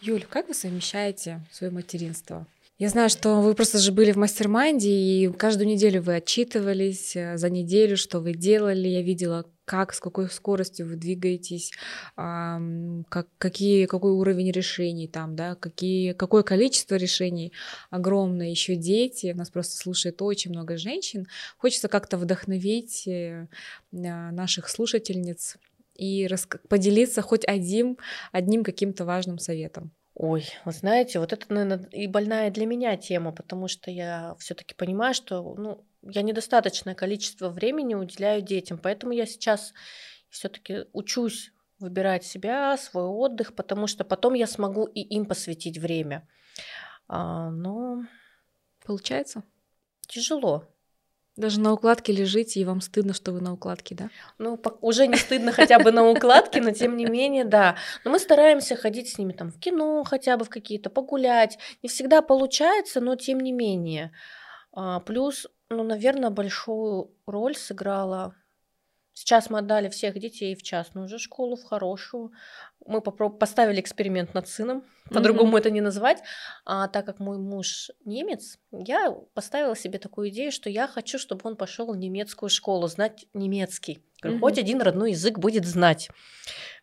[0.00, 2.46] Юль, как вы совмещаете свое материнство?
[2.80, 7.36] Я знаю, что вы просто же были в мастер-майнде, и каждую неделю вы отчитывались э,
[7.36, 8.88] за неделю, что вы делали.
[8.88, 11.72] Я видела, как, с какой скоростью вы двигаетесь,
[12.16, 17.52] как, какие, какой уровень решений там, да, какие, какое количество решений
[17.90, 21.26] огромное, еще дети, нас просто слушает очень много женщин.
[21.58, 23.46] Хочется как-то вдохновить э,
[23.92, 25.58] наших слушательниц
[25.96, 26.26] и
[26.70, 27.98] поделиться хоть одним,
[28.32, 29.92] одним каким-то важным советом.
[30.22, 34.74] Ой, вы знаете, вот это, наверное, и больная для меня тема, потому что я все-таки
[34.74, 39.72] понимаю, что ну, я недостаточное количество времени уделяю детям, поэтому я сейчас
[40.28, 46.28] все-таки учусь выбирать себя, свой отдых, потому что потом я смогу и им посвятить время.
[47.08, 48.02] А, но
[48.84, 49.42] получается
[50.06, 50.68] тяжело.
[51.36, 54.10] Даже на укладке лежите, и вам стыдно, что вы на укладке, да?
[54.38, 57.76] Ну, уже не стыдно хотя бы на укладке, но тем не менее, да.
[58.04, 61.58] Но мы стараемся ходить с ними там в кино хотя бы в какие-то, погулять.
[61.82, 64.12] Не всегда получается, но тем не менее.
[64.72, 68.34] А, плюс, ну, наверное, большую роль сыграла
[69.12, 72.32] Сейчас мы отдали всех детей в частную уже школу, в хорошую.
[72.86, 73.38] Мы попроб...
[73.38, 75.60] поставили эксперимент над сыном, по-другому mm-hmm.
[75.60, 76.22] это не назвать.
[76.64, 81.42] А так как мой муж немец, я поставила себе такую идею, что я хочу, чтобы
[81.44, 84.02] он пошел в немецкую школу, знать немецкий.
[84.22, 84.40] Говорю, mm-hmm.
[84.40, 86.08] Хоть один родной язык будет знать.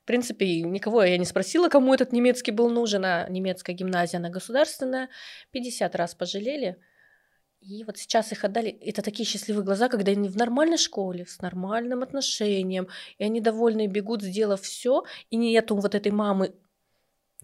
[0.04, 4.30] В принципе, никого я не спросила, кому этот немецкий был нужен, а немецкая гимназия, она
[4.30, 5.10] государственная.
[5.52, 6.78] 50 раз пожалели.
[7.68, 8.70] И вот сейчас их отдали.
[8.70, 13.88] Это такие счастливые глаза, когда они в нормальной школе, с нормальным отношением, и они довольные
[13.88, 16.54] бегут, сделав все, и нету вот этой мамы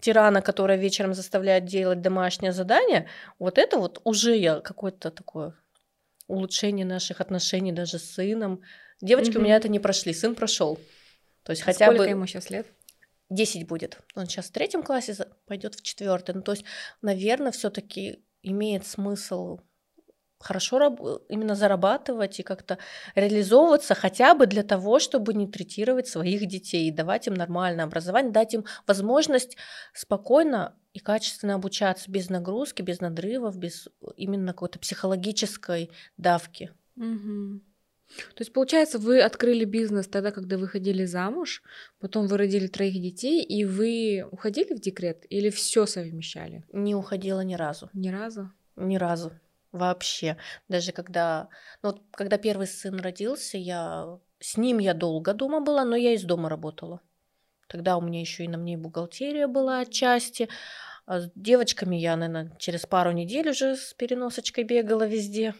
[0.00, 3.06] тирана, которая вечером заставляет делать домашнее задание.
[3.38, 5.54] Вот это вот уже я какое-то такое
[6.26, 8.62] улучшение наших отношений даже с сыном.
[9.02, 9.38] Девочки mm-hmm.
[9.38, 10.80] у меня это не прошли, сын прошел.
[11.42, 12.66] То есть а хотя сколько бы ему сейчас лет?
[13.28, 13.98] 10 будет.
[14.14, 16.34] Он сейчас в третьем классе пойдет в четвертый.
[16.34, 16.64] Ну, то есть,
[17.02, 19.58] наверное, все-таки имеет смысл
[20.44, 22.78] хорошо именно зарабатывать и как-то
[23.14, 28.54] реализовываться хотя бы для того, чтобы не третировать своих детей, давать им нормальное образование, дать
[28.54, 29.56] им возможность
[29.94, 36.70] спокойно и качественно обучаться без нагрузки, без надрывов, без именно какой-то психологической давки.
[36.96, 37.62] Мгм.
[38.06, 41.62] То есть, получается, вы открыли бизнес тогда, когда выходили замуж,
[42.00, 46.64] потом вы родили троих детей, и вы уходили в декрет или все совмещали?
[46.72, 47.88] Не уходила ни разу.
[47.94, 48.52] Ни разу?
[48.76, 49.32] Ни разу.
[49.74, 50.36] Вообще.
[50.68, 51.48] Даже когда,
[51.82, 56.12] ну, вот когда первый сын родился, я с ним я долго дома была, но я
[56.14, 57.00] из дома работала.
[57.66, 60.48] Тогда у меня еще и на мне бухгалтерия была отчасти.
[61.06, 65.54] А с девочками я, наверное, через пару недель уже с переносочкой бегала везде.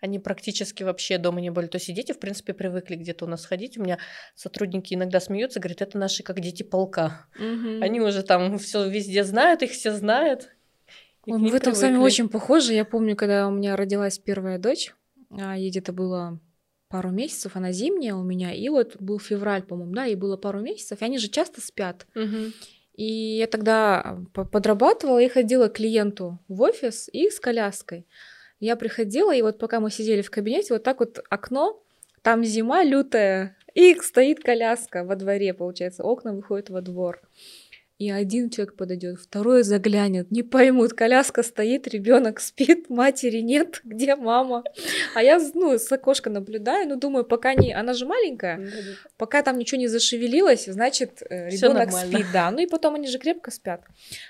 [0.00, 1.68] Они практически вообще дома не были.
[1.68, 3.78] То есть и дети, в принципе, привыкли где-то у нас ходить.
[3.78, 4.00] У меня
[4.34, 7.26] сотрудники иногда смеются, говорят, это наши как дети полка.
[7.38, 7.80] Мгм.
[7.80, 10.50] Они уже там все везде знают, их все знают.
[11.26, 12.72] И к Ой, мы ним в этом с вами очень похожи.
[12.72, 14.94] Я помню, когда у меня родилась первая дочь,
[15.30, 16.40] а, ей где-то было
[16.88, 20.60] пару месяцев, она зимняя у меня, и вот был февраль, по-моему, да, ей было пару
[20.60, 22.06] месяцев, и они же часто спят.
[22.94, 23.04] И
[23.38, 28.06] я тогда по- подрабатывала и ходила к клиенту в офис и с коляской.
[28.58, 31.82] Я приходила, и вот пока мы сидели в кабинете, вот так вот окно,
[32.22, 37.22] там зима лютая, и стоит коляска во дворе, получается, окна выходят во двор.
[38.00, 44.16] И один человек подойдет, второй заглянет, не поймут, коляска стоит, ребенок спит, матери нет, где
[44.16, 44.64] мама?
[45.14, 48.72] А я, ну, с окошка наблюдаю, ну, думаю, пока не, она же маленькая,
[49.18, 52.50] пока там ничего не зашевелилось, значит, Всё ребенок спит, да.
[52.50, 53.82] Ну и потом они же крепко спят.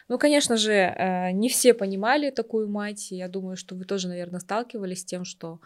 [0.08, 3.12] Ну, конечно же, э, не все понимали такую мать.
[3.12, 5.60] Я думаю, что вы тоже, наверное, сталкивались с тем, что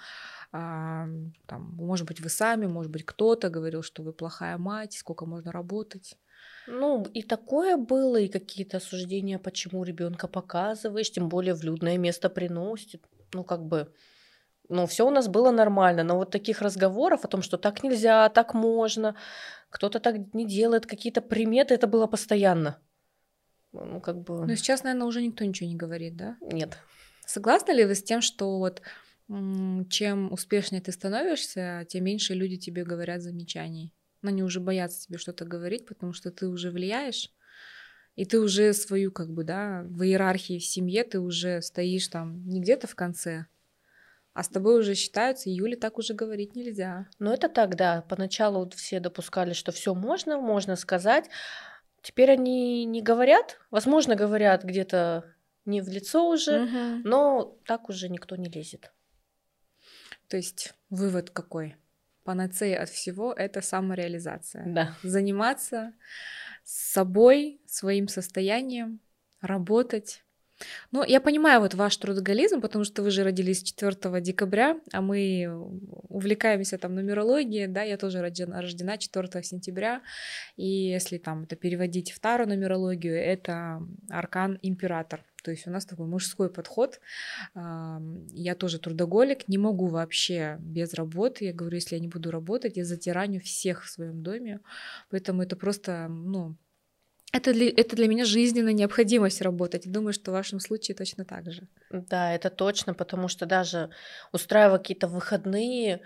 [0.53, 1.09] а,
[1.47, 5.51] там, может быть, вы сами, может быть, кто-то говорил, что вы плохая мать, сколько можно
[5.51, 6.19] работать.
[6.66, 12.31] Ну, и такое было, и какие-то осуждения, почему ребенка показываешь, тем более в людное место
[12.31, 13.03] приносит.
[13.33, 13.92] Ну, как бы,
[14.68, 18.29] ну, все у нас было нормально, но вот таких разговоров о том, что так нельзя,
[18.31, 19.14] так можно,
[19.70, 22.81] кто-то так не делает, какие-то приметы, это было постоянно.
[23.72, 26.37] Ну, как бы, Но сейчас, наверное, уже никто ничего не говорит, да?
[26.40, 26.79] нет.
[27.27, 28.83] Согласны ли вы с тем, что вот
[29.88, 33.92] чем успешнее ты становишься, тем меньше люди тебе говорят замечаний?
[34.25, 37.31] Но они уже боятся тебе что-то говорить, потому что ты уже влияешь,
[38.17, 42.43] и ты уже свою, как бы, да, в иерархии в семье ты уже стоишь там
[42.49, 43.45] не где-то в конце,
[44.33, 47.07] а с тобой уже считаются, и Юле так уже говорить нельзя.
[47.19, 48.01] Ну, это так, да.
[48.09, 51.29] Поначалу все допускали, что все можно, можно сказать.
[52.01, 55.35] Теперь они не говорят, возможно, говорят где-то
[55.67, 57.03] не в лицо уже, Мгм.
[57.05, 58.91] но так уже никто не лезет.
[60.29, 61.77] То есть вывод какой?
[62.25, 64.65] Панацея от всего— это самореализация.
[64.67, 64.97] Да.
[65.03, 65.93] заниматься
[66.65, 69.01] собой, своим состоянием,
[69.41, 70.25] работать.
[70.93, 75.49] Ну, я понимаю вот ваш трудоголизм, потому что вы же родились 4 декабря, а мы
[76.09, 80.01] увлекаемся там нумерологией, да, я тоже рождена, рождена 4 сентября,
[80.57, 85.85] и если там это переводить в тару нумерологию, это аркан император, то есть у нас
[85.85, 87.00] такой мужской подход.
[87.54, 91.44] Я тоже трудоголик, не могу вообще без работы.
[91.44, 94.61] Я говорю, если я не буду работать, я затираню всех в своем доме.
[95.11, 96.57] Поэтому это просто, ну,
[97.33, 99.90] это для, это для меня жизненная необходимость работать.
[99.90, 101.68] Думаю, что в вашем случае точно так же.
[101.90, 103.90] Да, это точно, потому что даже
[104.33, 106.00] устраивая какие-то выходные,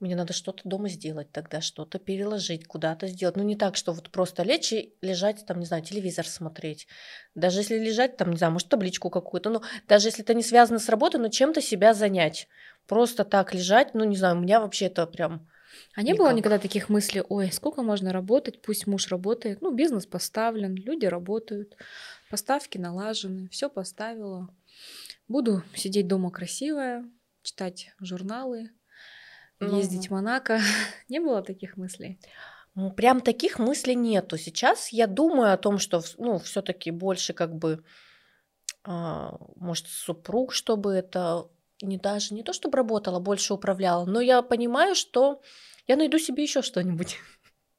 [0.00, 3.36] мне надо что-то дома сделать тогда, что-то переложить, куда-то сделать.
[3.36, 6.86] Ну, не так, что вот просто лечь и лежать, там, не знаю, телевизор смотреть.
[7.34, 9.50] Даже если лежать, там, не знаю, может, табличку какую-то.
[9.50, 12.48] Ну, даже если это не связано с работой, но чем-то себя занять.
[12.86, 15.48] Просто так лежать, ну, не знаю, у меня вообще это прям...
[15.94, 16.38] А не было Никак.
[16.38, 21.76] никогда таких мыслей, ой, сколько можно работать, пусть муж работает, ну, бизнес поставлен, люди работают,
[22.30, 24.48] поставки налажены, все поставила.
[25.26, 27.10] Буду сидеть дома красивая,
[27.42, 28.70] читать журналы,
[29.60, 30.60] Ну, ездить в Монако.
[31.08, 32.18] Не было таких мыслей?
[32.74, 34.36] Ну, прям таких мыслей нету.
[34.36, 37.84] Сейчас я думаю о том, что, ну, все-таки больше как бы,
[38.82, 41.48] а, может, супруг, чтобы это
[41.82, 45.40] не даже не то, чтобы работала, больше управляла, но я понимаю, что
[45.86, 47.18] я найду себе еще что-нибудь.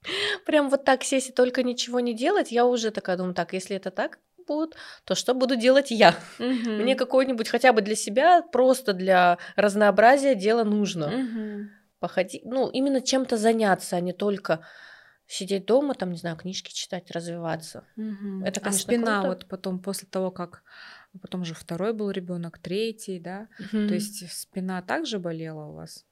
[0.46, 3.76] Прям вот так сесть и только ничего не делать, я уже такая думаю, так, если
[3.76, 6.16] это так будет, то что буду делать я?
[6.40, 11.10] Мне какое-нибудь хотя бы для себя, просто для разнообразия дело нужно.
[11.10, 11.70] Мгм.
[12.00, 14.66] Походить, ну, именно чем-то заняться, а не только
[15.28, 17.86] сидеть дома, там, не знаю, книжки читать, развиваться.
[17.96, 18.44] Мгм.
[18.44, 19.28] Это, а конечно, спина круто.
[19.28, 20.64] вот потом, после того, как
[21.22, 23.48] потом же второй был ребенок, третий, да?
[23.72, 26.06] То есть спина также болела у вас?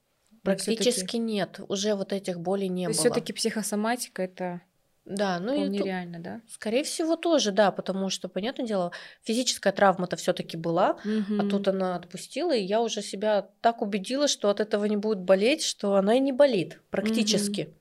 [0.44, 3.00] Практически нет, уже вот этих болей не То было.
[3.00, 4.62] все-таки психосоматика это
[5.06, 6.42] Да, ну и Вполне ту- реально, да?
[6.48, 8.92] скорее всего тоже, да, потому что, понятное дело,
[9.24, 11.50] физическая травма-то все-таки была, а Мгм.
[11.50, 15.64] тут она отпустила, и я уже себя так убедила, что от этого не будет болеть,
[15.64, 17.74] что она и не болит практически.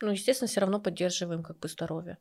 [0.00, 2.18] Ну, естественно, все равно поддерживаем как бы здоровье.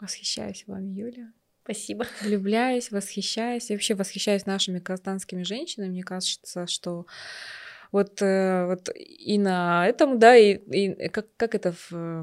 [0.00, 1.32] Восхищаюсь вами, Юля.
[1.62, 2.06] Спасибо.
[2.20, 3.70] Влюбляюсь, восхищаюсь.
[3.70, 5.90] Я вообще восхищаюсь нашими казахстанскими женщинами.
[5.90, 7.06] Мне кажется, что
[7.92, 12.22] вот, э, вот и на этом, да, и, и как, как это в э,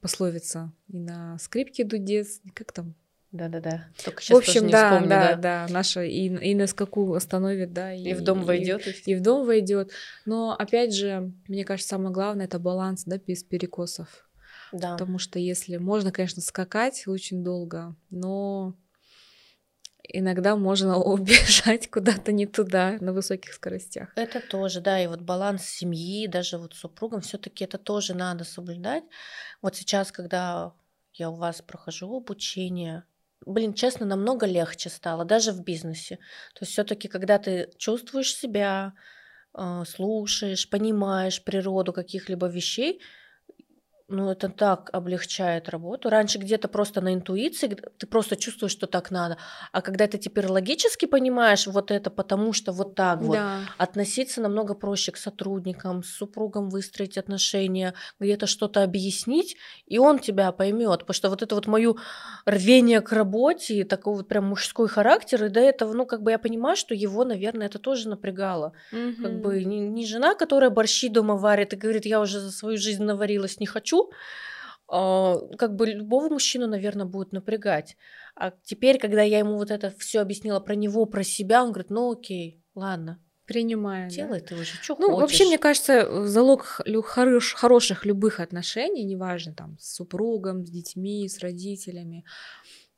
[0.00, 2.94] пословица, и на скрипке дудец, как там?
[3.30, 3.88] Да-да-да.
[4.02, 5.66] Только в сейчас общем, не да, вспомню, да, да.
[5.66, 8.86] да, наша и, и на скаку остановит, да, И в дом войдет.
[8.86, 9.90] и и в дом войдет.
[10.24, 14.26] Но опять же, мне кажется, самое главное это баланс, да, без перекосов.
[14.72, 14.92] Да.
[14.92, 18.74] Потому что если можно, конечно, скакать очень долго, но
[20.02, 24.12] иногда можно убежать куда-то не туда на высоких скоростях.
[24.16, 28.44] Это тоже, да, и вот баланс семьи, даже вот с супругом, все-таки это тоже надо
[28.44, 29.04] соблюдать.
[29.62, 30.72] Вот сейчас, когда
[31.14, 33.04] я у вас прохожу обучение,
[33.44, 36.16] блин, честно, намного легче стало, даже в бизнесе.
[36.54, 38.94] То есть все-таки, когда ты чувствуешь себя,
[39.54, 43.00] э, слушаешь, понимаешь природу каких-либо вещей,
[44.10, 46.08] ну, это так облегчает работу.
[46.08, 49.36] Раньше где-то просто на интуиции, ты просто чувствуешь, что так надо.
[49.70, 53.60] А когда ты теперь логически понимаешь вот это, потому что вот так вот, Да.
[53.76, 59.56] относиться намного проще к сотрудникам, с супругом выстроить отношения, где-то что-то объяснить,
[59.86, 61.00] и он тебя поймет.
[61.00, 61.94] Потому что вот это вот мое
[62.46, 66.38] рвение к работе, такой вот прям мужской характер, и до этого, ну, как бы я
[66.38, 68.72] понимаю, что его, наверное, это тоже напрягало.
[69.20, 72.78] Как бы не, не жена, которая борщи дома варит и говорит, я уже за свою
[72.78, 73.97] жизнь наварилась, не хочу.
[74.90, 77.96] А, как бы любого мужчину, наверное, будет напрягать.
[78.34, 81.90] А теперь, когда я ему вот это все объяснила про него, про себя, он говорит,
[81.90, 84.08] ну окей, ладно, Принимаю.
[84.08, 84.14] да.
[84.14, 85.20] делай ты уже, что Ну, хочешь.
[85.20, 91.38] вообще, мне кажется, залог хорош- хороших любых отношений, неважно, там, с супругом, с детьми, с
[91.40, 92.24] родителями,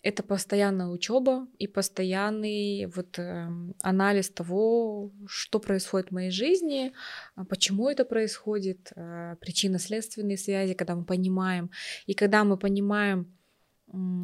[0.02, 6.92] это постоянная учеба и постоянный вот эм, анализ того, что происходит в моей жизни,
[7.34, 11.70] а почему это происходит, э, причинно-следственные связи, когда мы понимаем.
[12.06, 13.26] И когда мы понимаем,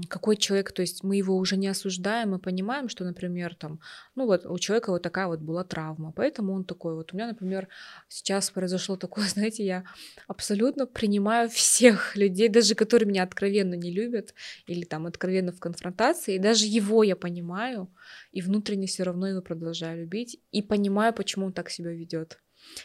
[0.08, 3.80] какой человек, то есть мы его уже не осуждаем, мы понимаем, что, например, там,
[4.14, 6.94] ну вот у человека вот такая вот была травма, поэтому он такой.
[6.94, 7.68] Вот у меня, например,
[8.08, 9.84] сейчас произошло такое, знаете, я
[10.28, 14.34] абсолютно принимаю всех людей, даже которые меня откровенно не любят
[14.68, 17.88] или там откровенно в конфронтации, и даже его я понимаю,
[18.32, 22.38] и внутренне все равно его продолжаю любить, и понимаю, почему он так себя ведет.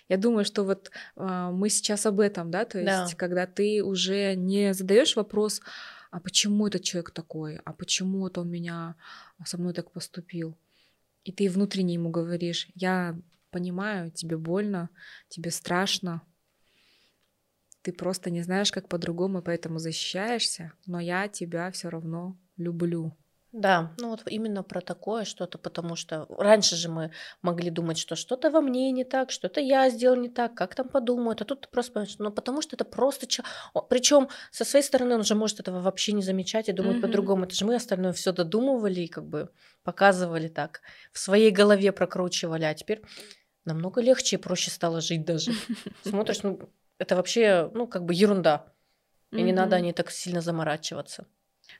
[0.09, 3.07] Я думаю, что вот а, мы сейчас об этом, да, то есть, Да.
[3.17, 5.61] когда ты уже не задаешь вопрос,
[6.12, 8.95] а почему этот человек такой, а почему это он меня
[9.45, 10.57] со мной так поступил,
[11.24, 13.18] и ты внутренне ему говоришь, я
[13.49, 14.89] понимаю, тебе больно,
[15.30, 16.22] тебе страшно,
[17.82, 23.18] ты просто не знаешь, как по-другому, поэтому защищаешься, но я тебя все равно люблю.
[23.52, 28.16] Да, ну вот именно про такое что-то, потому что раньше же мы могли думать, что
[28.16, 31.62] что-то во мне не так, что-то я сделал не так, как там подумают, а тут
[31.62, 33.28] ты просто понимаешь, ну потому что это просто...
[33.89, 37.02] Причем со своей стороны он же может этого вообще не замечать и думать Мгм.
[37.02, 37.43] по-другому.
[37.43, 39.49] Это же мы остальное все додумывали и как бы
[39.84, 40.82] показывали так,
[41.12, 43.02] в своей голове прокручивали, а теперь
[43.66, 45.52] намного легче и проще стало жить даже.
[46.04, 46.58] Смотришь, ну
[46.99, 48.74] это вообще, ну как бы ерунда,
[49.32, 51.28] и не надо о ней так сильно заморачиваться.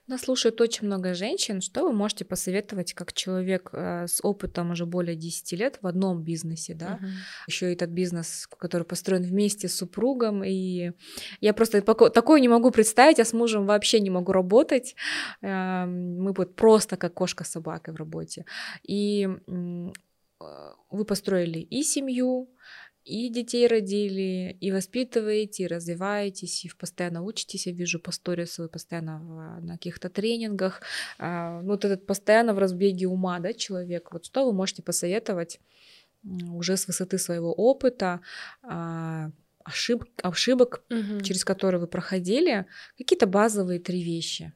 [0.06, 1.60] Нас слушает очень много женщин.
[1.60, 6.22] Что вы можете посоветовать как человек э, с опытом уже более 10 лет в одном
[6.22, 6.98] бизнесе, да?
[7.00, 7.10] Мгм.
[7.46, 10.42] Еще и этот бизнес, который построен вместе с супругом.
[10.44, 10.92] И
[11.40, 14.94] я просто такое не могу представить, я с мужем вообще не могу работать.
[15.40, 18.44] Эм, Мы вот просто как кошка с собакой в работе.
[18.82, 22.48] И э, вы построили и семью,
[23.04, 27.66] и детей родили, и воспитываете, и развиваетесь, и постоянно учитесь.
[27.66, 30.82] Я вижу по сторис вы постоянно в- на каких-то тренингах.
[31.18, 34.12] А, Ну, вот этот постоянно в разбеге ума, да, человек.
[34.12, 35.60] Вот что вы можете посоветовать
[36.52, 38.20] уже с высоты своего опыта,
[38.62, 39.30] а,
[39.64, 41.20] ошиб- ошибок, Мгм.
[41.22, 42.66] через которые вы проходили,
[42.98, 44.52] какие-то базовые три вещи.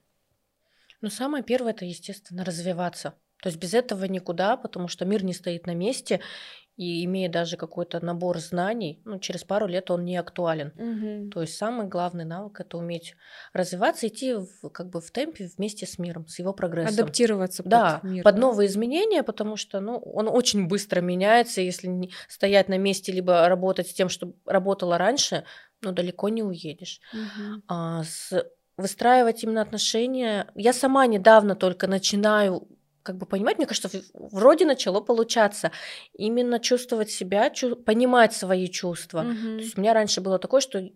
[1.01, 3.14] Ну, самое первое это, естественно, развиваться.
[3.42, 6.20] То есть без этого никуда, потому что мир не стоит на месте,
[6.77, 11.31] и имея даже какой-то набор знаний, ну, через пару лет он не актуален.
[11.31, 13.14] То есть самый главный навык это уметь
[13.53, 16.95] развиваться, идти в, как бы в темпе вместе с миром, с его прогрессом.
[17.05, 18.24] Адаптироваться Да, под мир.
[18.24, 21.61] под новые изменения, потому что ну, он очень быстро меняется.
[21.61, 25.45] Если не стоять на месте, либо работать с тем, что работало раньше,
[25.83, 27.01] ну, далеко не уедешь.
[27.12, 27.62] Мгм.
[27.68, 28.45] А, с-
[28.77, 30.47] выстраивать именно отношения.
[30.55, 32.68] Я сама недавно только начинаю
[33.07, 35.70] как бы понимать, мне кажется, вроде начало получаться.
[36.12, 39.22] Именно чувствовать себя, чу- понимать свои чувства.
[39.22, 39.59] Мгм.
[39.59, 40.90] То есть у меня раньше было такое, что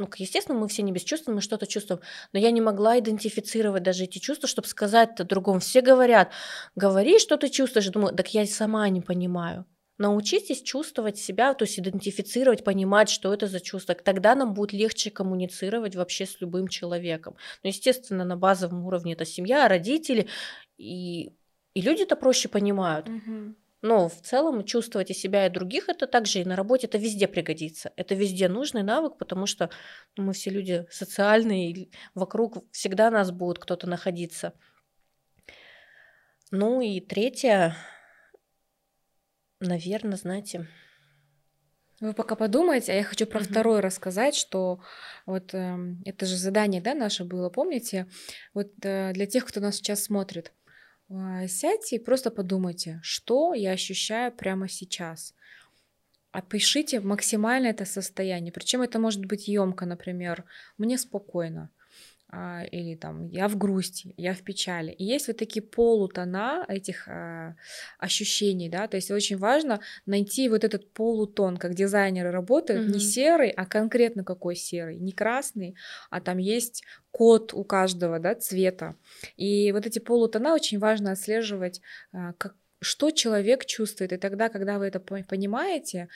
[0.00, 2.00] ну, естественно, мы все не бесчувственны, мы что-то чувствуем,
[2.32, 5.58] но я не могла идентифицировать даже эти чувства, чтобы сказать-то другому.
[5.58, 6.30] Все говорят,
[6.76, 7.86] говори, что ты чувствуешь.
[7.86, 9.64] Я думаю, так я сама не понимаю.
[9.98, 13.96] Научитесь чувствовать себя, то есть идентифицировать, понимать, что это за чувство.
[13.96, 17.34] Тогда нам будет легче коммуницировать вообще с любым человеком.
[17.64, 20.28] Ну, естественно, на базовом уровне это семья, родители,
[20.78, 21.32] и,
[21.78, 23.08] и люди-то проще понимают.
[23.82, 27.28] Но в целом чувствовать и себя, и других это также и на работе это везде
[27.28, 27.92] пригодится.
[27.94, 29.70] Это везде нужный навык, потому что
[30.16, 34.54] ну, мы все люди социальные, и вокруг всегда нас будет кто-то находиться.
[36.50, 37.76] Ну и третье,
[39.60, 40.66] наверное, знаете,
[42.00, 43.48] Вы пока подумайте, а я хочу про Мгм.
[43.48, 44.80] второе рассказать, что
[45.26, 48.06] вот эм, это же задание, да, наше было, помните?
[48.54, 50.52] Вот э, для тех, кто нас сейчас смотрит,
[51.48, 55.34] сядьте и просто подумайте, что я ощущаю прямо сейчас.
[56.30, 58.52] Опишите максимально это состояние.
[58.52, 60.44] Причем это может быть емко, например,
[60.76, 61.70] мне спокойно.
[62.30, 64.92] А, или там я в грусти, я в печали.
[64.92, 67.56] И есть вот такие полутона этих а,
[67.98, 73.00] ощущений, да, то есть очень важно найти вот этот полутон, как дизайнеры работают, не Мгм.
[73.00, 75.74] серый, а конкретно какой серый, не красный,
[76.10, 78.96] а там есть код у каждого, да, цвета.
[79.36, 81.80] И вот эти полутона очень важно отслеживать,
[82.12, 84.12] а, как, что человек чувствует.
[84.12, 86.08] И тогда, когда вы это по- понимаете,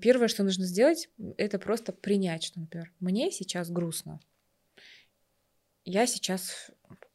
[0.00, 4.18] первое, что нужно сделать, это просто принять, что, например, мне сейчас грустно.
[5.86, 6.72] Я сейчас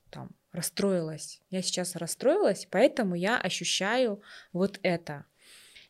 [0.09, 1.41] там расстроилась.
[1.49, 4.21] Я сейчас расстроилась, поэтому я ощущаю
[4.53, 5.25] вот это.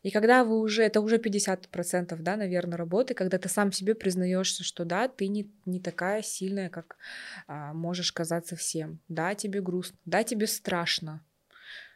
[0.02, 4.64] И когда вы уже, это уже 50%, да, наверное, работы, когда ты сам себе признаешься,
[4.64, 6.98] что да, ты не, не такая сильная, как
[7.46, 9.00] а, можешь казаться всем.
[9.08, 11.24] Да, тебе грустно, да, тебе страшно.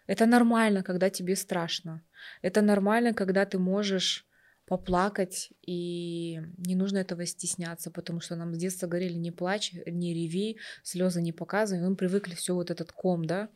[0.05, 2.03] Это нормально, когда тебе страшно.
[2.43, 4.27] Это нормально, когда ты можешь
[4.65, 10.13] поплакать, и не нужно этого стесняться, потому что нам с детства говорили, не плачь, не
[10.13, 13.49] реви, слезы не показывай, мы привыкли все вот этот ком, да,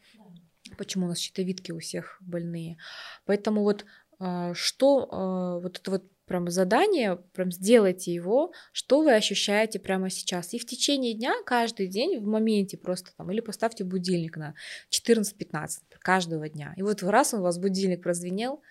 [0.78, 2.78] почему у нас щитовидки у всех больные.
[3.26, 3.86] Поэтому вот
[4.20, 10.12] а, что а, вот это вот прям задание, прям сделайте его, что вы ощущаете прямо
[10.12, 10.53] сейчас.
[10.53, 14.53] И в течение дня, каждый день, в моменте просто там, или поставьте будильник на
[14.91, 15.68] 14-15
[15.99, 16.74] каждого дня.
[16.78, 18.62] И вот раз у вас будильник прозвенел,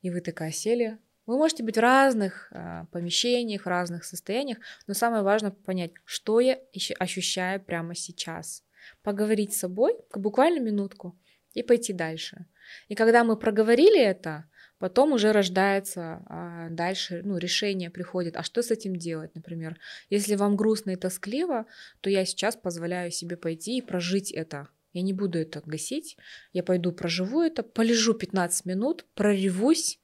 [0.00, 0.98] и вы такая сели.
[1.26, 6.40] Вы можете быть в разных а, помещениях, в разных состояниях, но самое важное понять, что
[6.40, 6.58] я
[6.98, 8.62] ощущаю прямо сейчас.
[9.02, 11.18] Поговорить с собой, буквально минутку,
[11.54, 12.46] и пойти дальше.
[12.88, 14.44] И когда мы проговорили это,
[14.78, 19.78] потом уже рождается а, дальше, ну, решение приходит, а что с этим делать, например.
[20.10, 21.66] Если вам грустно и тоскливо,
[22.00, 24.68] то я сейчас позволяю себе пойти и прожить это.
[24.92, 26.16] Я не буду это гасить,
[26.52, 29.98] я пойду проживу это, полежу 15 минут, проревусь,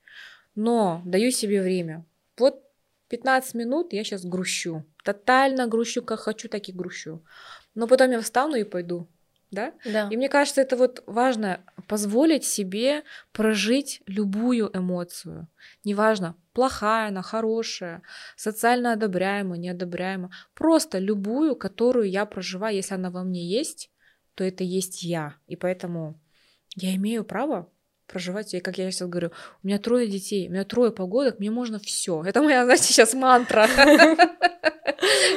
[0.55, 2.05] но даю себе время.
[2.37, 2.63] Вот
[3.09, 4.85] 15 минут я сейчас грущу.
[5.05, 7.25] Тотально грущу, как хочу, так и грущу.
[7.75, 9.09] Но потом я встану и пойду.
[9.51, 9.75] Да?
[9.85, 10.09] да.
[10.11, 15.49] И мне кажется, это вот важно позволить себе прожить любую эмоцию.
[15.83, 18.03] Неважно, плохая она, хорошая,
[18.37, 20.31] социально одобряемая, неодобряемая.
[20.55, 23.91] Просто любую, которую я проживаю, если она во мне есть,
[24.35, 25.35] то это есть я.
[25.49, 26.21] И поэтому
[26.77, 27.69] я имею право
[28.11, 29.31] проживать, и как я сейчас говорю,
[29.63, 32.23] у меня трое детей, у меня трое погодок, мне можно все.
[32.25, 33.69] Это моя, знаете, сейчас мантра.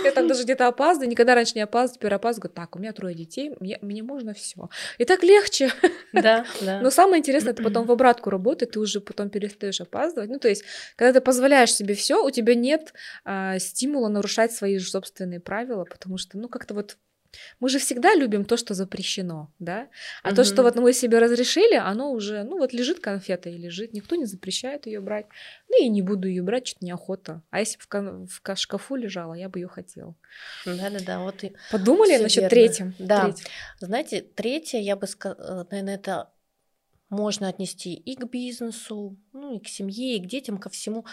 [0.04, 3.16] Я там даже где-то опаздываю, никогда раньше не опаздываю, теперь опаздываю, так, у меня трое
[3.16, 4.70] детей, мне, мне можно все.
[4.98, 5.72] И так легче.
[6.12, 6.82] Да, да.
[6.82, 10.30] Но самое интересное, это потом в обратку работает, ты уже потом перестаешь опаздывать.
[10.30, 10.64] Ну, то есть,
[10.96, 12.94] когда ты позволяешь себе все, у тебя нет
[13.24, 16.98] а, стимула нарушать свои же собственные правила, потому что, ну, как-то вот
[17.60, 19.88] мы же всегда любим то, что запрещено, да?
[20.22, 23.94] А то, что вот мы себе разрешили, оно уже, ну вот лежит конфета и лежит,
[23.94, 25.26] никто не запрещает ее брать.
[25.70, 27.42] Ну и не буду ее брать, что-то неохота.
[27.50, 30.16] А если бы в, в ка- шкафу лежала, я бы ее хотела.
[30.66, 32.50] Да-да-да, вот и Подумали насчет верно.
[32.50, 32.96] третьем?
[33.00, 33.24] Да.
[33.26, 33.48] Третьем.
[33.80, 36.30] Знаете, третье, я бы сказала, наверное, это
[37.10, 41.06] можно отнести и к бизнесу, ну и к семье, и к детям, ко всему.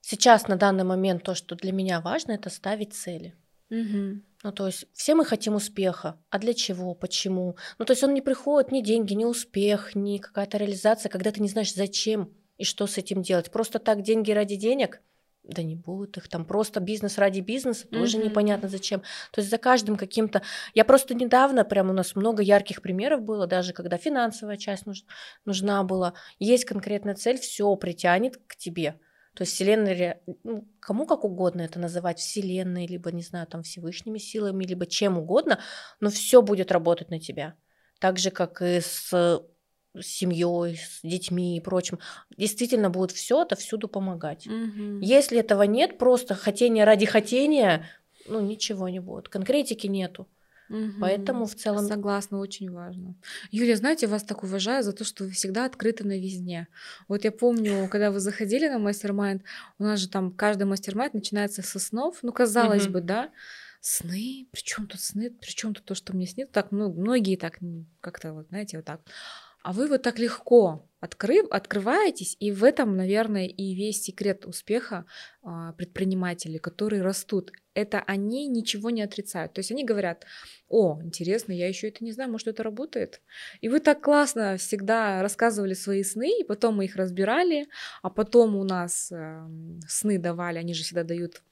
[0.00, 3.34] Сейчас, на данный момент, то, что для меня важно, это ставить цели.
[3.70, 4.22] Мгм.
[4.42, 6.18] Ну, то есть все мы хотим успеха.
[6.30, 6.94] А для чего?
[6.94, 7.56] Почему?
[7.78, 11.40] Ну, то есть он не приходит ни деньги, ни успех, ни какая-то реализация, когда ты
[11.40, 13.50] не знаешь, зачем и что с этим делать.
[13.50, 15.02] Просто так деньги ради денег?
[15.42, 16.28] Да не будет их.
[16.28, 18.26] Там просто бизнес ради бизнеса, тоже Мгм.
[18.26, 19.00] непонятно зачем.
[19.32, 20.42] То есть за каждым каким-то...
[20.74, 25.04] Я просто недавно, прям у нас много ярких примеров было, даже когда финансовая часть нуж-
[25.44, 26.14] нужна была.
[26.38, 28.98] Есть конкретная цель, все притянет к тебе.
[29.36, 34.16] То есть Вселенная, ну, кому как угодно это называть, Вселенной, либо, не знаю, там Всевышними
[34.16, 35.60] силами, либо чем угодно,
[36.00, 37.54] но все будет работать на тебя.
[38.00, 39.12] Так же, как и с
[39.98, 41.98] с семьей, с детьми и прочим,
[42.36, 44.46] действительно будет все это всюду помогать.
[44.46, 45.00] Мгм.
[45.00, 47.86] Если этого нет, просто хотение ради хотения,
[48.26, 49.28] ну ничего не будет.
[49.28, 50.28] Конкретики нету.
[50.68, 50.98] Мгм.
[50.98, 53.14] Поэтому в целом Согласна, очень важно.
[53.50, 56.68] Юлия, знаете, вас так уважаю за то, что вы всегда открыты на везде.
[57.08, 59.42] Вот я помню, когда вы заходили на мастер-майнд,
[59.78, 62.18] у нас же там каждый мастер-майнд начинается со снов.
[62.22, 62.88] Ну, казалось Мгм.
[62.88, 63.30] бы, да,
[63.80, 66.52] сны, при чем тут сны, при чем тут то, что мне снится?
[66.52, 67.58] Так, ну, многие так
[68.00, 69.02] как-то, вот, знаете, вот так.
[69.66, 75.06] А вы вот так легко открыв, открываетесь, и в этом, наверное, и весь секрет успеха
[75.42, 77.50] а, предпринимателей, которые растут.
[77.74, 79.54] Это они ничего не отрицают.
[79.54, 80.24] То есть они говорят,
[80.68, 83.20] о, интересно, я еще это не знаю, может, это работает.
[83.60, 87.66] И вы так классно всегда рассказывали свои сны, и потом мы их разбирали,
[88.02, 91.42] а потом у нас эм, сны давали, они же всегда дают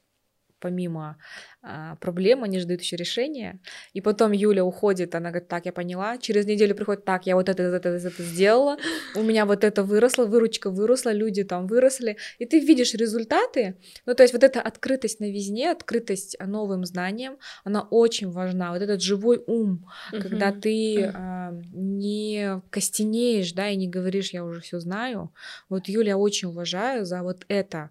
[0.64, 1.16] помимо
[1.62, 3.60] а, проблем, они же дают еще решения.
[3.96, 6.16] И потом Юля уходит, она говорит, так, я поняла.
[6.18, 8.78] Через неделю приходит, так, я вот это, это, это, это сделала,
[9.14, 12.16] у меня вот это выросло, выручка выросла, люди там выросли.
[12.38, 13.76] И ты видишь результаты.
[14.06, 18.72] Ну, то есть вот эта открытость на везде, открытость новым знаниям, она очень важна.
[18.72, 20.60] Вот этот живой ум, когда Мгм.
[20.60, 25.30] ты а, не костенеешь, да, и не говоришь, я уже все знаю.
[25.68, 27.90] Вот Юля очень уважаю за вот это,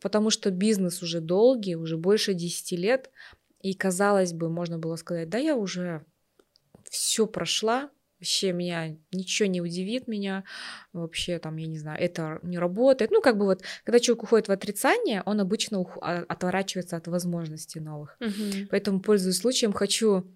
[0.00, 3.10] потому что бизнес уже долгий, уже больше 10 лет,
[3.60, 6.04] и казалось бы, можно было сказать, да, я уже
[6.90, 10.44] все прошла, вообще меня ничего не удивит меня,
[10.92, 13.10] вообще там, я не знаю, это не работает.
[13.10, 17.06] Ну, как бы вот, когда человек уходит в отрицание, он обычно ух- а- отворачивается от
[17.08, 18.16] возможностей новых.
[18.20, 18.68] Мгм.
[18.70, 20.26] Поэтому, пользуясь случаем, хочу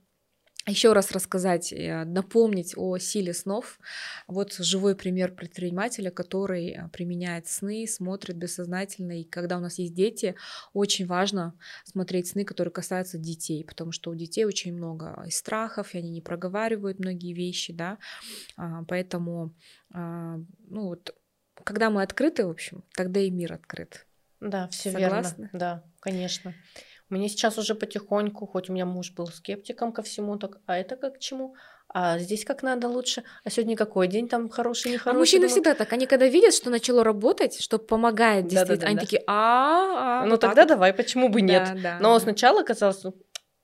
[0.70, 3.78] еще раз рассказать, э, напомнить о силе снов.
[4.26, 9.20] Вот живой пример предпринимателя, который э, применяет сны, смотрит бессознательно.
[9.20, 10.36] И когда у нас есть дети,
[10.72, 11.54] очень важно
[11.84, 16.20] смотреть сны, которые касаются детей, потому что у детей очень много страхов, и они не
[16.20, 17.98] проговаривают многие вещи, да.
[18.56, 19.54] А, Поэтому,
[19.92, 20.38] а,
[20.68, 21.14] ну вот,
[21.64, 24.06] когда мы открыты, в общем, тогда и мир открыт.
[24.40, 25.44] Да, все Согласны?
[25.44, 25.58] верно.
[25.58, 26.54] Да, конечно.
[27.12, 30.96] Меня сейчас уже потихоньку, хоть у меня муж был скептиком ко всему, так, а это
[30.96, 31.54] как к чему?
[31.94, 33.22] А здесь как надо лучше?
[33.44, 35.18] А сегодня какой день там хороший, А нехороший?
[35.18, 39.22] мужчины Думаю, всегда так, они когда видят, что начало работать, что помогает действительно, они такие,
[39.26, 40.68] а, а, Ну вот тогда вот».
[40.68, 41.68] давай, почему бы нет?
[41.82, 42.20] Да, Но да.
[42.20, 43.14] сначала казалось, ну,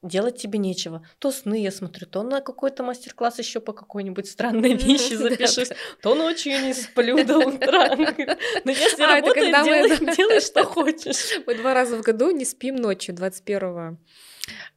[0.03, 1.05] делать тебе нечего.
[1.19, 5.71] То сны я смотрю, то на какой-то мастер-класс еще по какой-нибудь странной вещи запишусь,
[6.03, 7.95] то ночью не сплю до утра.
[8.65, 11.41] Но если А, работает, когда мы- делай, делай, что хочешь.
[11.47, 13.99] Мы два раза в году не спим ночью, 21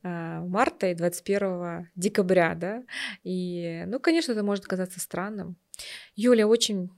[0.04, 2.84] а, марта и 21 декабря, да.
[3.24, 5.56] И, ну, конечно, это может казаться странным.
[6.16, 6.90] Юля, очень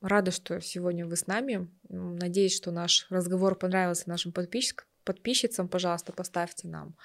[0.00, 1.68] рада, что сегодня вы с нами.
[1.88, 5.68] Надеюсь, что наш разговор понравился нашим подписчик- подписчицам.
[5.68, 6.96] Пожалуйста, поставьте нам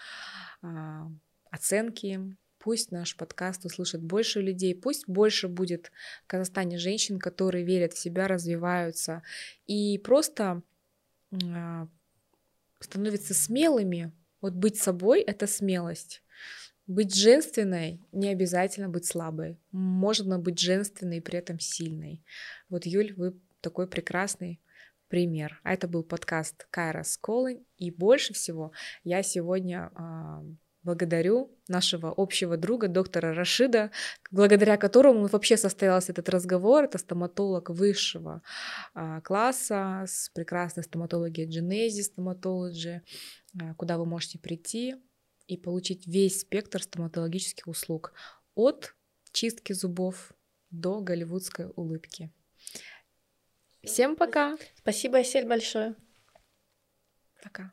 [1.50, 2.36] оценки.
[2.60, 5.92] Пусть наш подкаст услышит больше людей, пусть больше будет
[6.24, 9.22] в Казахстане женщин, которые верят в себя, развиваются
[9.68, 10.64] и просто
[11.32, 11.88] а,
[12.80, 14.12] становятся смелыми.
[14.42, 16.24] Вот быть собой— это смелость.
[16.88, 19.60] Быть женственной не обязательно быть слабой.
[19.72, 22.24] Можно быть женственной и при этом сильной.
[22.70, 24.62] Вот, Юль, вы такой прекрасный
[25.08, 25.60] пример.
[25.64, 27.64] А это был подкаст Кайра Сколы.
[27.78, 28.72] И больше всего
[29.04, 30.44] я сегодня а,
[30.84, 33.92] благодарю нашего общего друга, доктора Рашида,
[34.32, 36.86] благодаря которому вообще состоялся этот разговор.
[36.86, 38.42] Это стоматолог высшего
[38.94, 42.12] а, класса с прекрасной стоматологией Genesis
[43.60, 44.96] а, куда вы можете прийти
[45.48, 48.14] и получить весь спектр стоматологических услуг
[48.56, 48.96] от
[49.34, 50.32] чистки зубов
[50.70, 52.32] до голливудской улыбки.
[53.84, 54.58] Всем пока!
[54.76, 55.96] Спасибо, Эсель, большое.
[57.44, 57.72] Пока.